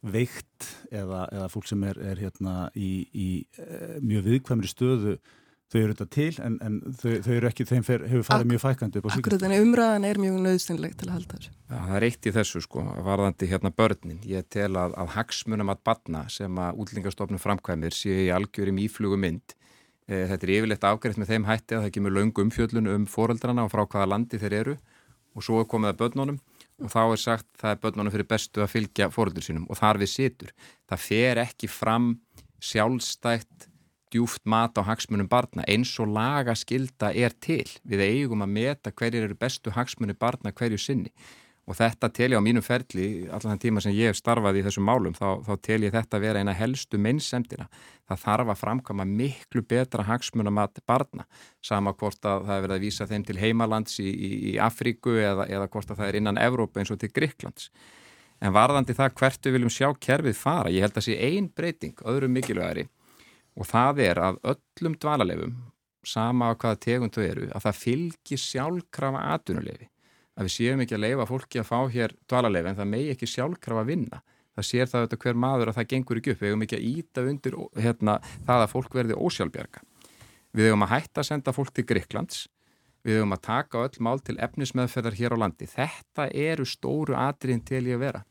[0.00, 3.28] veikt eða, eða fólk sem er, er hérna í, í
[3.60, 5.16] e, mjög viðkvæmri stöðu
[5.70, 8.50] þau eru þetta til en, en þau, þau eru ekki, þeim fer, hefur farið Ak
[8.50, 9.20] mjög fækandi upp á síkast.
[9.20, 11.52] Akkurat, en umræðan er mjög nöðsynleg til að halda þessu.
[11.54, 14.20] Já, það er eitt í þessu sko, varðandi hérna börnin.
[14.26, 19.20] Ég tel að, að hagsmunum að batna sem að útlingastofnum framkvæmir sé í algjörum íflugu
[19.22, 19.54] mynd.
[20.10, 23.68] E, þetta er yfirleitt afgreitt með þeim hætti að það kemur laungu umfjöllun um foreldrana
[23.68, 24.78] og frá hvaða landi þeir eru
[25.38, 26.40] og svo er komið að börnunum
[26.80, 30.00] og þá er sagt það er börnunum fyrir bestu að fylgja foreldur sínum og þar
[30.02, 30.54] við situr.
[30.90, 32.14] Það fer ekki fram
[32.60, 33.69] sjálfstætt
[34.12, 37.68] djúft mat á hagsmunum barna eins og lagaskilda er til.
[37.86, 41.14] Við eigum að meta hverjir eru bestu hagsmunni barna hverju sinni
[41.70, 44.64] og þetta tel ég á mínum ferli, allan þann tíma sem ég hef starfað í
[44.66, 47.68] þessum málum, þá, þá tel ég þetta vera eina helstu meinsendina.
[48.10, 51.28] Það þarf að framkama miklu betra hagsmunum að barna,
[51.62, 55.14] sama hvort að það er verið að vísa þeim til heimalands í, í, í Afríku
[55.20, 57.70] eða, eða hvort að það er innan Evrópa eins og til Gríklands.
[58.40, 62.02] En varðandi það hvert við viljum sjá kerfið fara, ég held að sé ein breyting,
[62.08, 62.88] öðru mikilvægari
[63.60, 65.54] og það er að öllum dvalarleifum
[66.06, 69.90] sama á hvaða tegund þau eru að það fylgir sjálfkrafa atvinnuleifi
[70.40, 73.28] að við séum ekki að leifa fólki að fá hér dvalarleifi en það megi ekki
[73.28, 74.22] sjálfkrafa vinna.
[74.56, 76.40] Það sér það auðvitað hver maður að það gengur ekki upp.
[76.40, 78.14] Við hefum ekki að íta undir hérna,
[78.48, 79.82] það að fólk verði ósjálfbjarga
[80.56, 82.40] við hefum að hætta að senda fólk til Gríklands
[83.06, 85.68] við hefum að taka öll mál til efnismeðferðar hér á landi.
[85.70, 88.24] Þetta eru stóru atriðin til ég að vera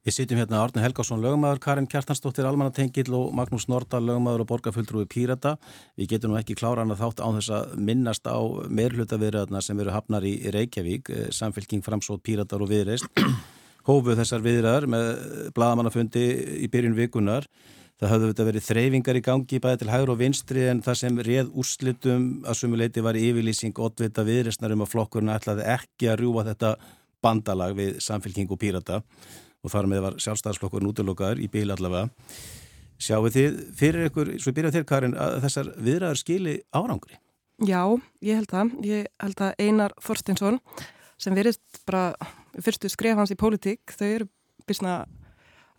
[0.00, 5.04] Við sitjum hérna Arne Helgásson lögmaður, Karin Kjartansdóttir Almanatengil og Magnús Nordal lögmaður og borgarfulltrúi
[5.04, 5.58] Pírata.
[6.00, 8.40] Við getum nú ekki klára hann að þátt á þess að minnast á
[8.80, 13.12] meirhlutaviðræðna sem eru hafnar í Reykjavík, eh, samfélking framsótt Píratar og viðreist.
[13.90, 15.10] Hófuð þessar viðræðar með
[15.58, 16.24] bladamannafundi
[16.64, 17.50] í byrjun vikunar.
[18.00, 21.20] Það hafði þetta verið þreyfingar í gangi bæði til hægur og vinstri en það sem
[21.28, 26.46] réð úrslitum að sumuleiti var yfirlýsing oddvita viðreistnar um að flokkurna ætlaði ekki að rjúa
[26.48, 26.72] þetta
[27.20, 29.02] bandalag við samfélking og Pírata
[29.60, 32.10] og þar með var sjálfstæðarsflokkur nútilokaður í bíl allavega.
[33.00, 37.16] Sjáu þið fyrir ykkur, svo byrjað þér Karin, að þessar viðræður skili árangri?
[37.64, 37.82] Já,
[38.24, 38.74] ég held það.
[38.88, 40.60] Ég held að Einar Þorstinsson
[41.20, 42.12] sem verist bara
[42.60, 44.28] fyrstu skref hans í pólitík, þau eru
[44.68, 45.02] bísna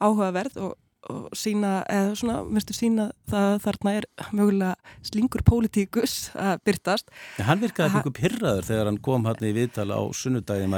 [0.01, 0.75] áhugaverð og
[1.09, 7.47] og sína, eða svona, minnstu sína það þarna er mögulega slingur pólitíkus að byrtast ja,
[7.47, 10.77] Hann virkaði eitthvað pyrraður þegar hann kom hann í viðtala á sunnudagin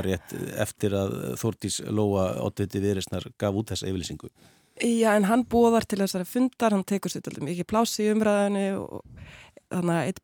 [0.64, 4.32] eftir að Þórtís Lóa Otviti Viðrisnar gaf út þessa yfirlýsingu.
[4.82, 9.04] Já, en hann bóðar til þessari fundar, hann tekur sér mikið plási í umræðinu og
[9.74, 10.22] þannig að eitt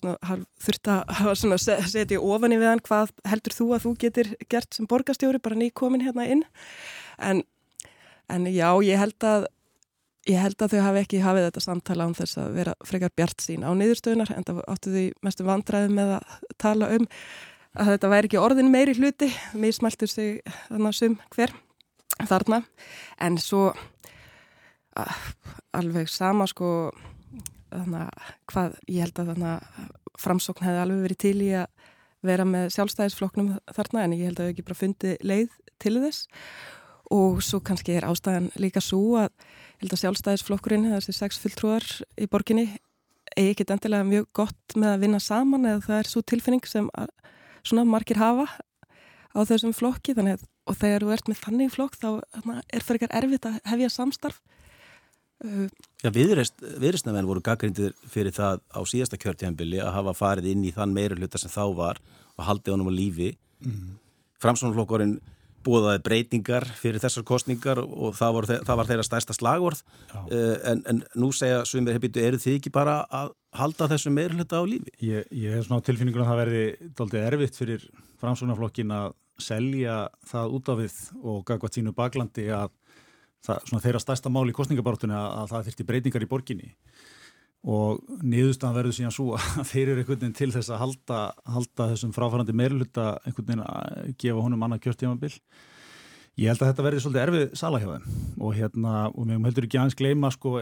[0.00, 0.16] svona
[0.62, 4.88] þurft að setja ofan í við hann hvað heldur þú að þú getur gert sem
[4.88, 6.44] borgastjóri bara nýkomin hérna inn?
[7.18, 7.42] En
[8.28, 9.46] En já, ég held að,
[10.28, 13.44] ég held að þau hafi ekki hafið þetta samtala án þess að vera frekar bjart
[13.44, 17.08] sín á niðurstöðunar en það áttu því mestu vandræði með að tala um
[17.78, 21.54] að þetta væri ekki orðin meiri hluti, mér smaltur sig þannig að sum hver
[22.28, 22.62] þarna.
[23.22, 23.68] En svo
[25.76, 26.90] alveg sama sko
[27.68, 31.68] þannig að hvað ég held að þannig að framsókn hefði alveg verið til í að
[32.26, 36.24] vera með sjálfstæðisfloknum þarna en ég held að þau ekki bara fundi leið til þess
[37.14, 39.32] og svo kannski er ástæðan líka svo að,
[39.82, 41.86] að sjálfstæðisflokkurinn, þessi sex fulltrúar
[42.20, 42.66] í borginni,
[43.36, 46.88] eigi ekkit endilega mjög gott með að vinna saman eða það er svo tilfinning sem
[46.98, 47.10] að,
[47.62, 48.48] svona margir hafa
[49.32, 50.16] á þessum flokki.
[50.16, 53.90] Þannig og þegar þú ert með þannig flokk þá er það ekkert erfitt að hefja
[53.92, 54.40] samstarf.
[55.38, 55.68] Uh,
[56.02, 60.94] Já, viðristnamenn voru gaggrindir fyrir það á síðasta kjörtjambili að hafa farið inn í þann
[60.96, 62.00] meira hluta sem þá var
[62.34, 63.30] og haldið honum á lífi.
[63.62, 63.92] Mm.
[64.42, 65.18] Framsónaflokkurinn
[65.66, 69.82] búaði breytingar fyrir þessar kostningar og það var, það var þeirra stærsta slagvorð
[70.14, 74.60] uh, en, en nú segja svimir hefðið, eru þið ekki bara að halda þessum meirhluta
[74.60, 74.94] á lífi?
[75.04, 76.64] Ég, ég hef svona tilfinningur að það verði
[77.00, 77.86] doldið erfitt fyrir
[78.22, 82.72] framsvonarflokkin að selja það út af við og gagvað sínu baklandi að
[83.44, 86.72] það, svona, þeirra stærsta mál í kostningabartunni að, að það þurfti breytingar í borginni
[87.68, 91.18] og niðurstaðan verður síðan svo að þeir eru einhvern veginn til þess að halda,
[91.56, 95.34] halda þessum fráfærandi meirluta einhvern veginn að gefa honum annað kjörtímabill
[96.38, 98.18] Ég held að þetta verði svolítið erfið sala hjá þeim.
[98.46, 100.52] Og hérna, og mér heldur ekki aðeins gleyma sko,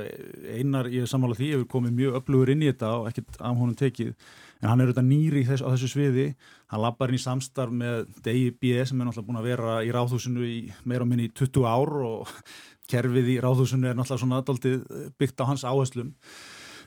[0.49, 3.59] einar, ég er sammála því, hefur komið mjög öflugur inn í þetta og ekkert af
[3.61, 4.15] honum tekið,
[4.63, 6.25] en hann er auðvitað nýri þess, á þessu sviði,
[6.73, 10.49] hann lappar inn í samstarf með DIB sem er náttúrulega búin að vera í ráðhúsinu
[10.49, 10.57] í
[10.89, 12.33] meira og minni í 20 ár og
[12.95, 16.15] kerfið í ráðhúsinu er náttúrulega svona aðdaldið byggt á hans áherslum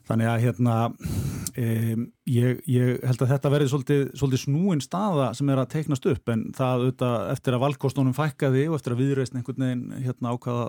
[0.10, 5.52] Þannig að hérna, um, ég, ég held að þetta verði svolítið, svolítið snúin staða sem
[5.54, 9.38] er að teiknast upp en það auðvitað eftir að valkostunum fækkaði og eftir að viðreysn
[9.38, 10.66] einhvern veginn hérna, ákvaða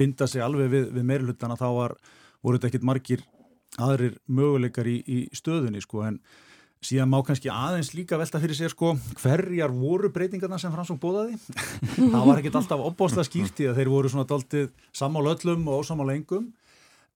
[0.00, 1.96] binda sig alveg við, við meirulutana þá var,
[2.40, 3.24] voru þetta ekkit margir
[3.76, 6.16] aðrir möguleikar í, í stöðunni sko en
[6.84, 11.36] síðan má kannski aðeins líka velta fyrir sér sko hverjar voru breytingarna sem Fransson bóðaði
[12.14, 16.16] það var ekkit alltaf opbásla skýrti að þeir voru svona daltið sammála öllum og ósamála
[16.16, 16.48] engum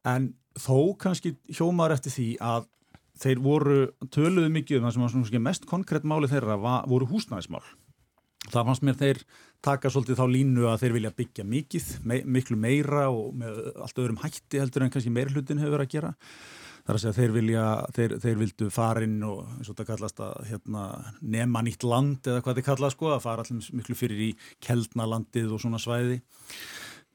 [0.09, 2.69] en þó kannski hjómar eftir því að
[3.23, 3.79] þeir voru
[4.13, 7.63] töluðu mikið um það sem var mest konkrétt máli þeirra var, voru húsnæðismál.
[8.51, 9.21] Það fannst mér þeir
[9.63, 14.03] taka svolítið þá línu að þeir vilja byggja mikið, me miklu meira og með allt
[14.03, 16.13] öðrum hætti heldur en kannski meir hlutin hefur verið að gera.
[16.83, 20.23] Það er að segja þeir vilja, þeir, þeir vildu farin og eins og þetta kallast
[20.27, 20.87] að hérna,
[21.23, 24.31] nema nýtt land eða hvað þið kallast sko, að fara allir miklu fyrir í
[24.67, 26.19] keldnalandið og svona svæði.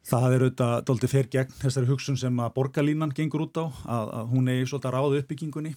[0.07, 4.11] Það er auðvitað doldið fer gegn þessari hugsun sem að borgarlínan gengur út á, að,
[4.21, 5.75] að hún er svolítið að ráða uppbyggingunni.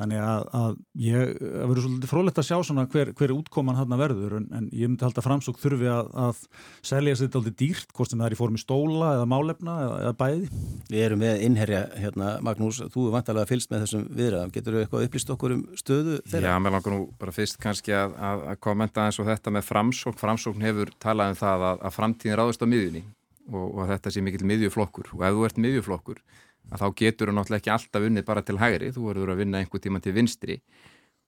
[0.00, 4.38] Þannig að, að ég verður svolítið frólægt að sjá svona hver, hver útkoman hann verður
[4.38, 6.40] en, en ég myndi halda framsók þurfi að, að
[6.88, 10.00] selja sér þetta aldrei dýrt, hvort sem það er í formi stóla eða málefna eða,
[10.06, 10.64] eða bæði.
[10.88, 14.56] Við erum með innherja, hérna, Magnús, þú er vantarlega fylgst með þessum viðræðum.
[14.56, 16.56] Getur þú eitthvað upplýst okkur um stöðu þeirra?
[16.56, 20.20] Já, mér langar nú bara fyrst kannski að, að kommenta eins og þetta með framsók.
[20.22, 23.04] Framsókn hefur talað um það að framtíðin ráðast á miðunni
[23.48, 25.12] og, og þetta sé mikill miðjuflokkur.
[25.16, 26.22] Og ef þú ert miðjuflokkur
[26.70, 29.82] þá getur þú náttúrulega ekki alltaf unnið bara til hægri, þú verður að vinna einhver
[29.82, 30.60] tíma til vinstri.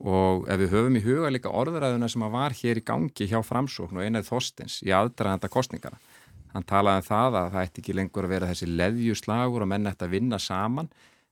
[0.03, 3.39] Og ef við höfum í huga líka orðræðuna sem að var hér í gangi hjá
[3.47, 5.99] framsókn og einað Þorstens í aðdraðanda kostningana
[6.53, 9.89] hann talaði um það að það ætti ekki lengur að vera þessi leðjuslagur og menn
[9.89, 10.91] ætti að vinna saman.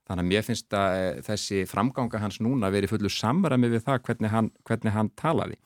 [0.08, 4.00] Þannig að mér finnst að eh, þessi framganga hans núna verið fullu samræmi við það
[4.08, 5.60] hvernig hann, hvernig hann talaði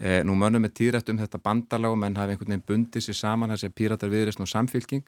[0.00, 3.52] Eh, nú mönnum við týrætt um þetta bandalag menn hafi einhvern veginn bundið sér saman
[3.52, 5.02] þessi píratar viðreysn og samfylking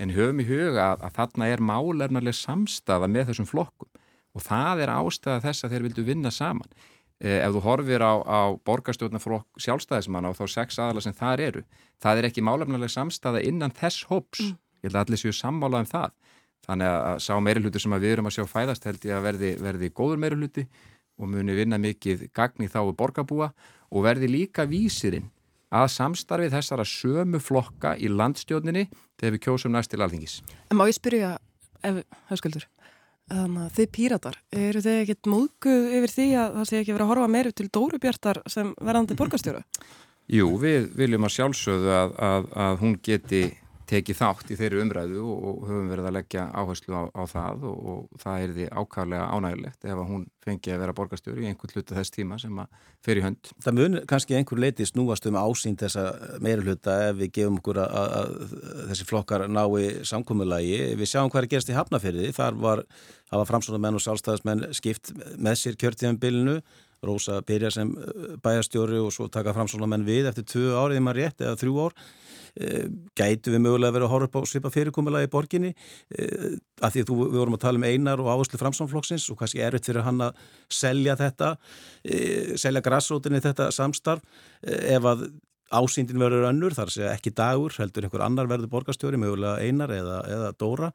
[0.00, 3.90] en höfum í huga að, að þarna er málefnarlega samstafa með þessum flokkum
[4.32, 6.72] og það er ástæða þess að þeir vildu vinna saman.
[7.20, 11.64] Eh, ef þú horfir á, á borgarstjórnarflokk sjálfstæðismann og þá sex aðala sem þar eru,
[12.00, 14.40] það er ekki málefnarlega samstafa innan þess hóps.
[14.40, 14.56] Mm.
[14.80, 16.14] Ég held að allir séu sammála um það.
[16.64, 19.52] Þannig að sá meiri hluti sem við erum að sjá fæðast held ég að verði,
[19.60, 20.64] verði góður meiri hluti
[21.20, 23.50] og muni vinna mikið gagn í þáu borgarbúa
[23.90, 25.28] og verði líka vísirinn
[25.70, 28.88] að samstarfið þessara sömu flokka í landstjóninni
[29.20, 30.40] þegar við kjósum næst til alþingis.
[30.70, 31.36] En má ég spyrja,
[31.86, 32.02] ef,
[32.32, 32.66] höfskuldur,
[33.30, 37.06] þannig að þið píratar, eru þið ekkert móðguð yfir því að það sé ekki verið
[37.06, 39.62] að horfa meiru til Dóru Bjartar sem verðandi borgarstjóra?
[40.30, 43.44] Jú, við viljum að sjálfsögðu að, að, að hún geti
[43.90, 47.78] tekið þátt í þeirri umræðu og, höfum verið að leggja áherslu á, á það og,
[47.92, 51.96] og það er því ákvæmlega ánægilegt ef hún fengi að vera borgastjóri í einhvern hluta
[51.98, 53.50] þess tíma sem að fer í hönd.
[53.64, 56.04] Það mun kannski einhver leiti snúast um ásýnd þessa
[56.44, 58.36] meira hluta ef við gefum okkur að, að
[58.92, 60.78] þessi flokkar nái samkómulagi.
[61.00, 62.30] Við sjáum hvað er gerst í Hafnafyrði.
[62.36, 62.84] Þar var,
[63.32, 66.60] var framsóna menn og sálstæðismenn skipt með sér kjörtíðanbylnu
[67.00, 67.94] Rósa byrja sem
[68.44, 70.74] bæjastjóri og svo taka framsóna menn við eftir tvö
[71.16, 72.19] rétt, eða þrjú ár Eh,
[73.18, 75.74] gætu við mögulega verið að horfa upp á svipa fyrirkomulega í borginni?
[76.14, 79.38] Eh, af því að þú, við vorum að tala um einar og áherslu framsámflokksins og
[79.40, 80.40] kannski erfitt fyrir hann að
[80.72, 81.52] selja þetta
[82.04, 84.24] eh, selja grassrótinni þetta samstarf.
[84.60, 85.28] Ef að
[85.70, 90.16] ásýndin verður önnur, þar sé ekki dagur heldur einhver annar verður borgastjóri mögulega einar eða,
[90.26, 90.90] eða dóra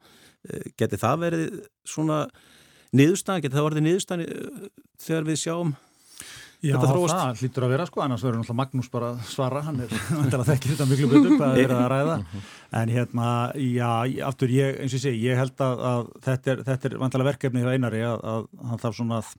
[0.76, 1.46] geti það verið
[1.88, 2.18] svona
[2.96, 4.26] niðurstæðan, geti það verið niðurstæðan
[5.00, 5.72] þegar við sjáum
[6.66, 9.94] Já, það hlýtur að vera sko, annars verður náttúrulega Magnús bara svara, hann er
[10.40, 12.18] að þekki þetta miklu betur hvað er verið að ræða,
[12.80, 13.30] en hérna,
[13.62, 13.90] já,
[14.28, 17.30] aftur ég, eins og ég segi, ég held að, að þetta er, þetta er vantilega
[17.32, 19.34] verkefni hjá einari að, að hann þarf svona að,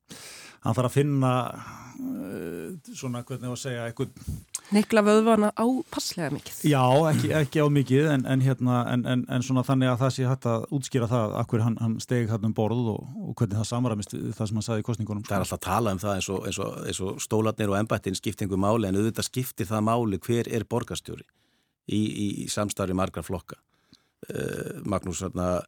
[0.68, 4.13] hann þarf að finna uh, svona, hvernig að segja, eitthvað
[4.76, 6.57] Nikla vöðvana á passlega mikið.
[6.68, 10.26] Já, ekki, ekki á mikið en, en, hérna, en, en svona þannig að það sé
[10.28, 13.70] hægt að útskýra það akkur hann, hann stegi hann um borð og, og hvernig það
[13.70, 15.24] samramist það sem hann saði í kostningunum.
[15.24, 17.80] Það er alltaf að tala um það eins og, eins og, eins og stólarnir og
[17.80, 21.24] embættin skiptingu máli en auðvitað skiptir það máli hver er borgastjóri
[21.88, 23.61] í, í, í samstarfi margar flokka.
[24.28, 25.61] Uh, Magnús, svona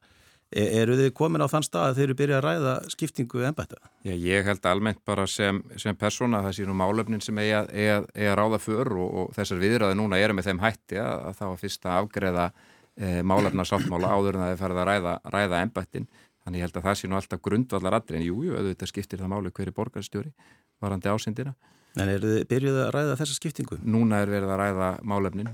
[0.51, 3.77] eru þið komin á þann stað að þeir eru byrjað að ræða skiptingu ennbætta?
[4.07, 8.33] Já, ég held almennt bara sem, sem persóna það sé nú málöfnin sem eiga að
[8.39, 11.61] ráða för og, og þessar viðræði núna eru með þeim hætti að, að það var
[11.61, 16.09] fyrst að afgreða e, málöfna sáttmála áður en það er farið að ræða, ræða ennbættin.
[16.39, 19.33] Þannig ég held að það sé nú alltaf grundvallar allir en jújú, auðvitað skiptir það
[19.35, 20.33] máli hverju borgarstjóri
[20.81, 21.53] varandi ásendina.
[21.99, 23.77] En eru þið byrjuð að ræða þessa skiptingu?
[23.83, 25.49] Núna er verið að ræða málefnin.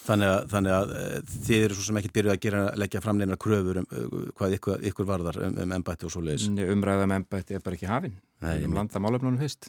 [0.00, 3.18] Þannig að, þannig að eh, þið eru svo sem ekkert byrjuð að gera, leggja fram
[3.20, 6.48] neina kröfur um uh, hvað ykkur, ykkur varðar um, um embætti og svo leiðis.
[6.48, 8.16] Umræða um embætti er bara ekki hafinn.
[8.40, 9.68] Nei, Við erum landa málefnunum fyrst.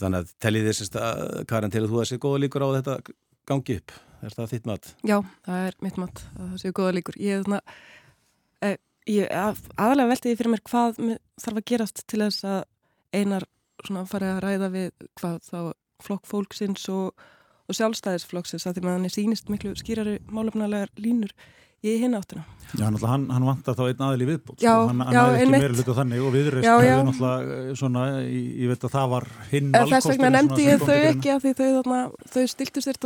[0.00, 1.20] Þannig að tellið þið sérst að,
[1.50, 3.16] Karin, til að þú að sé góða líkur á að þetta
[3.50, 3.94] gangi upp.
[4.22, 4.88] Er það þitt mat?
[5.02, 5.16] Já,
[5.48, 7.18] það er mitt mat að það séu góða líkur.
[7.18, 7.60] Ég, þarna,
[8.62, 8.76] eh,
[9.10, 11.00] ég að, aðalega velti því fyrir mér hvað
[11.42, 12.60] þarf að gerast til þess að
[13.12, 13.48] einar
[14.06, 15.58] fara að ræða við hvað þá
[16.02, 17.10] flokk fólksins og,
[17.72, 21.34] og sjálfstæðisflokksins að því að hann er sínist miklu skýrari málefnalegar línur
[21.82, 22.44] í hinn áttina.
[22.78, 24.62] Já, hann, hann vantar þá einn aðil í viðbútt.
[24.62, 24.84] Já, sko.
[24.88, 26.92] hann, hann já, er ekki meira hlutu þannig og viðreist Já, já.
[26.92, 30.68] hefur náttúrulega eh, svona, ég, ég veit að það var hinn En þess vegna nefndi
[30.68, 32.00] ég þau ekki að því þau, þarna,
[32.32, 33.00] þau stiltu sér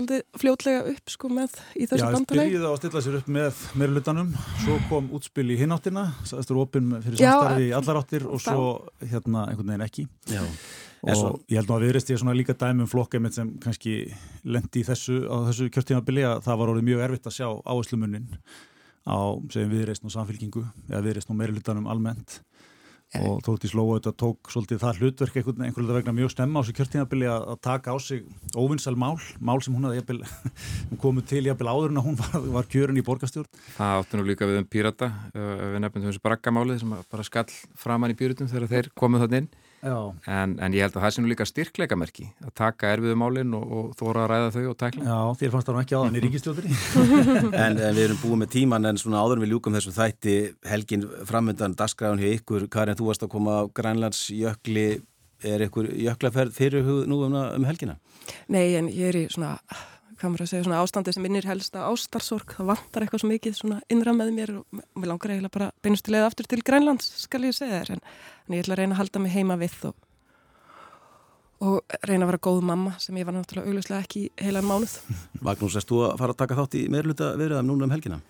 [0.44, 2.52] fljótlega upp sko með í þessu Já, bandalegi.
[2.52, 6.62] byrjuði á að stilla sér upp með meira hlutanum, svo kom útspil í hináttina, sæðistur
[6.62, 8.66] opinn fyrir Já, samstarfi í allar áttir og svo
[9.02, 10.06] hérna einhvern veginn ekki.
[10.30, 10.44] Já.
[11.06, 13.36] Og En svo- ég held nú að viðreist ég svona líka dæmi um flokkið mitt
[13.38, 13.92] sem kannski
[14.42, 18.26] lendi í þessu, á þessu kjörtímabili að það var orðið mjög erfitt að sjá áherslumunnin
[19.06, 19.16] á,
[19.54, 22.40] segjum viðreist og samfélkingu eða viðreist og meira hlutanum almennt
[23.22, 26.74] og Þórtís Lóa þetta tók svolítið það hlutverk einhvern veginn vegna mjög stemma á þessu
[26.74, 28.24] kjörtímabili að, að taka á sig
[28.58, 30.18] óvinnsal mál, mál sem hún hafði jafnvel,
[31.04, 33.46] komið til jafnvel áður en að hún var, var kjörin í borgastjórn.
[33.78, 37.46] Það áttu nú líka við um pírata, við nefnum þessu braggamálið sem bara skall
[37.78, 39.48] framann í pírutum þegar þeir komuð þannig inn.
[39.86, 43.64] En, en ég held að það sé nú líka styrkleikamerki að taka erfiðu málinn og,
[43.66, 45.06] og þóra að ræða þau og tækla.
[45.06, 46.76] Já, þér fannst það nú ekki á þannig ríkistjóðri.
[47.66, 50.36] En, en við erum búið með tíman en svona áður en við ljúkum þessum þætti
[50.68, 54.88] helgin framöndan dagskræðun hjá ykkur Karin, þú varst að koma á Grænlands jökli
[55.44, 57.98] er ykkur jöklaferð fyrir hug nú um, um helgina?
[58.52, 59.56] Nei, en ég er í svona,
[60.16, 62.54] hvað maður að segja, svona ástandi sem minnir helst að ástarsorg.
[62.56, 66.06] Það vantar eitthvað svo mikið svona innra með mér og mér langar eiginlega bara beinust
[66.06, 67.96] til eða aftur til Grænlands, skal ég segja þér.
[67.96, 68.04] En,
[68.46, 69.98] en ég ætla að reyna að halda mig heima við og,
[71.66, 74.96] og reyna að vera góð mamma sem ég var náttúrulega augljóslega ekki heilan mánuð.
[75.46, 78.22] Magnús, erst þú að fara að taka þátt í meirluta verðum núna um helgina?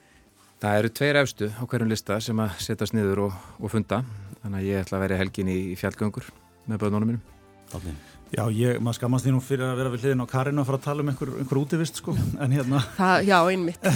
[0.62, 4.01] Það eru tveir efstu á hverjum lista sem að setjast niður og, og funda.
[4.41, 6.30] Þannig að ég ætla að vera helgin í, í fjallgöngur
[6.66, 7.24] með börnunum mínum.
[7.76, 7.99] Átni.
[8.35, 10.81] Já, ég, maður skammast því nú fyrir að vera við hliðin á Karin og fara
[10.81, 13.87] að tala um einhver, einhver útivist, sko, en hérna, Það, já, einmitt.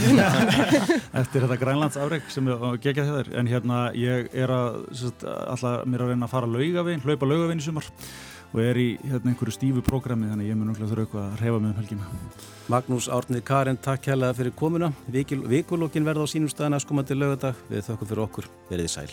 [1.21, 5.83] eftir þetta Grænlands afreg sem ég gegja þér, en hérna, ég er að, sérst, alltaf
[5.91, 7.91] mér að reyna að fara laugavegin, hlaupa laugavegin í sumar
[8.51, 11.43] og er í hérna einhverju stífu prógrami, þannig að ég mun náttúrulega þurfa eitthvað að
[11.43, 12.09] reyfa með um helgina.
[12.71, 14.93] Magnús Árni Karin, takk hérlega fyrir komuna.
[15.11, 17.63] Vikulokkin verða á sínum staðan að skomandi lögadag.
[17.71, 18.51] Við þökkum fyrir okkur.
[18.71, 19.11] Verðið sæl.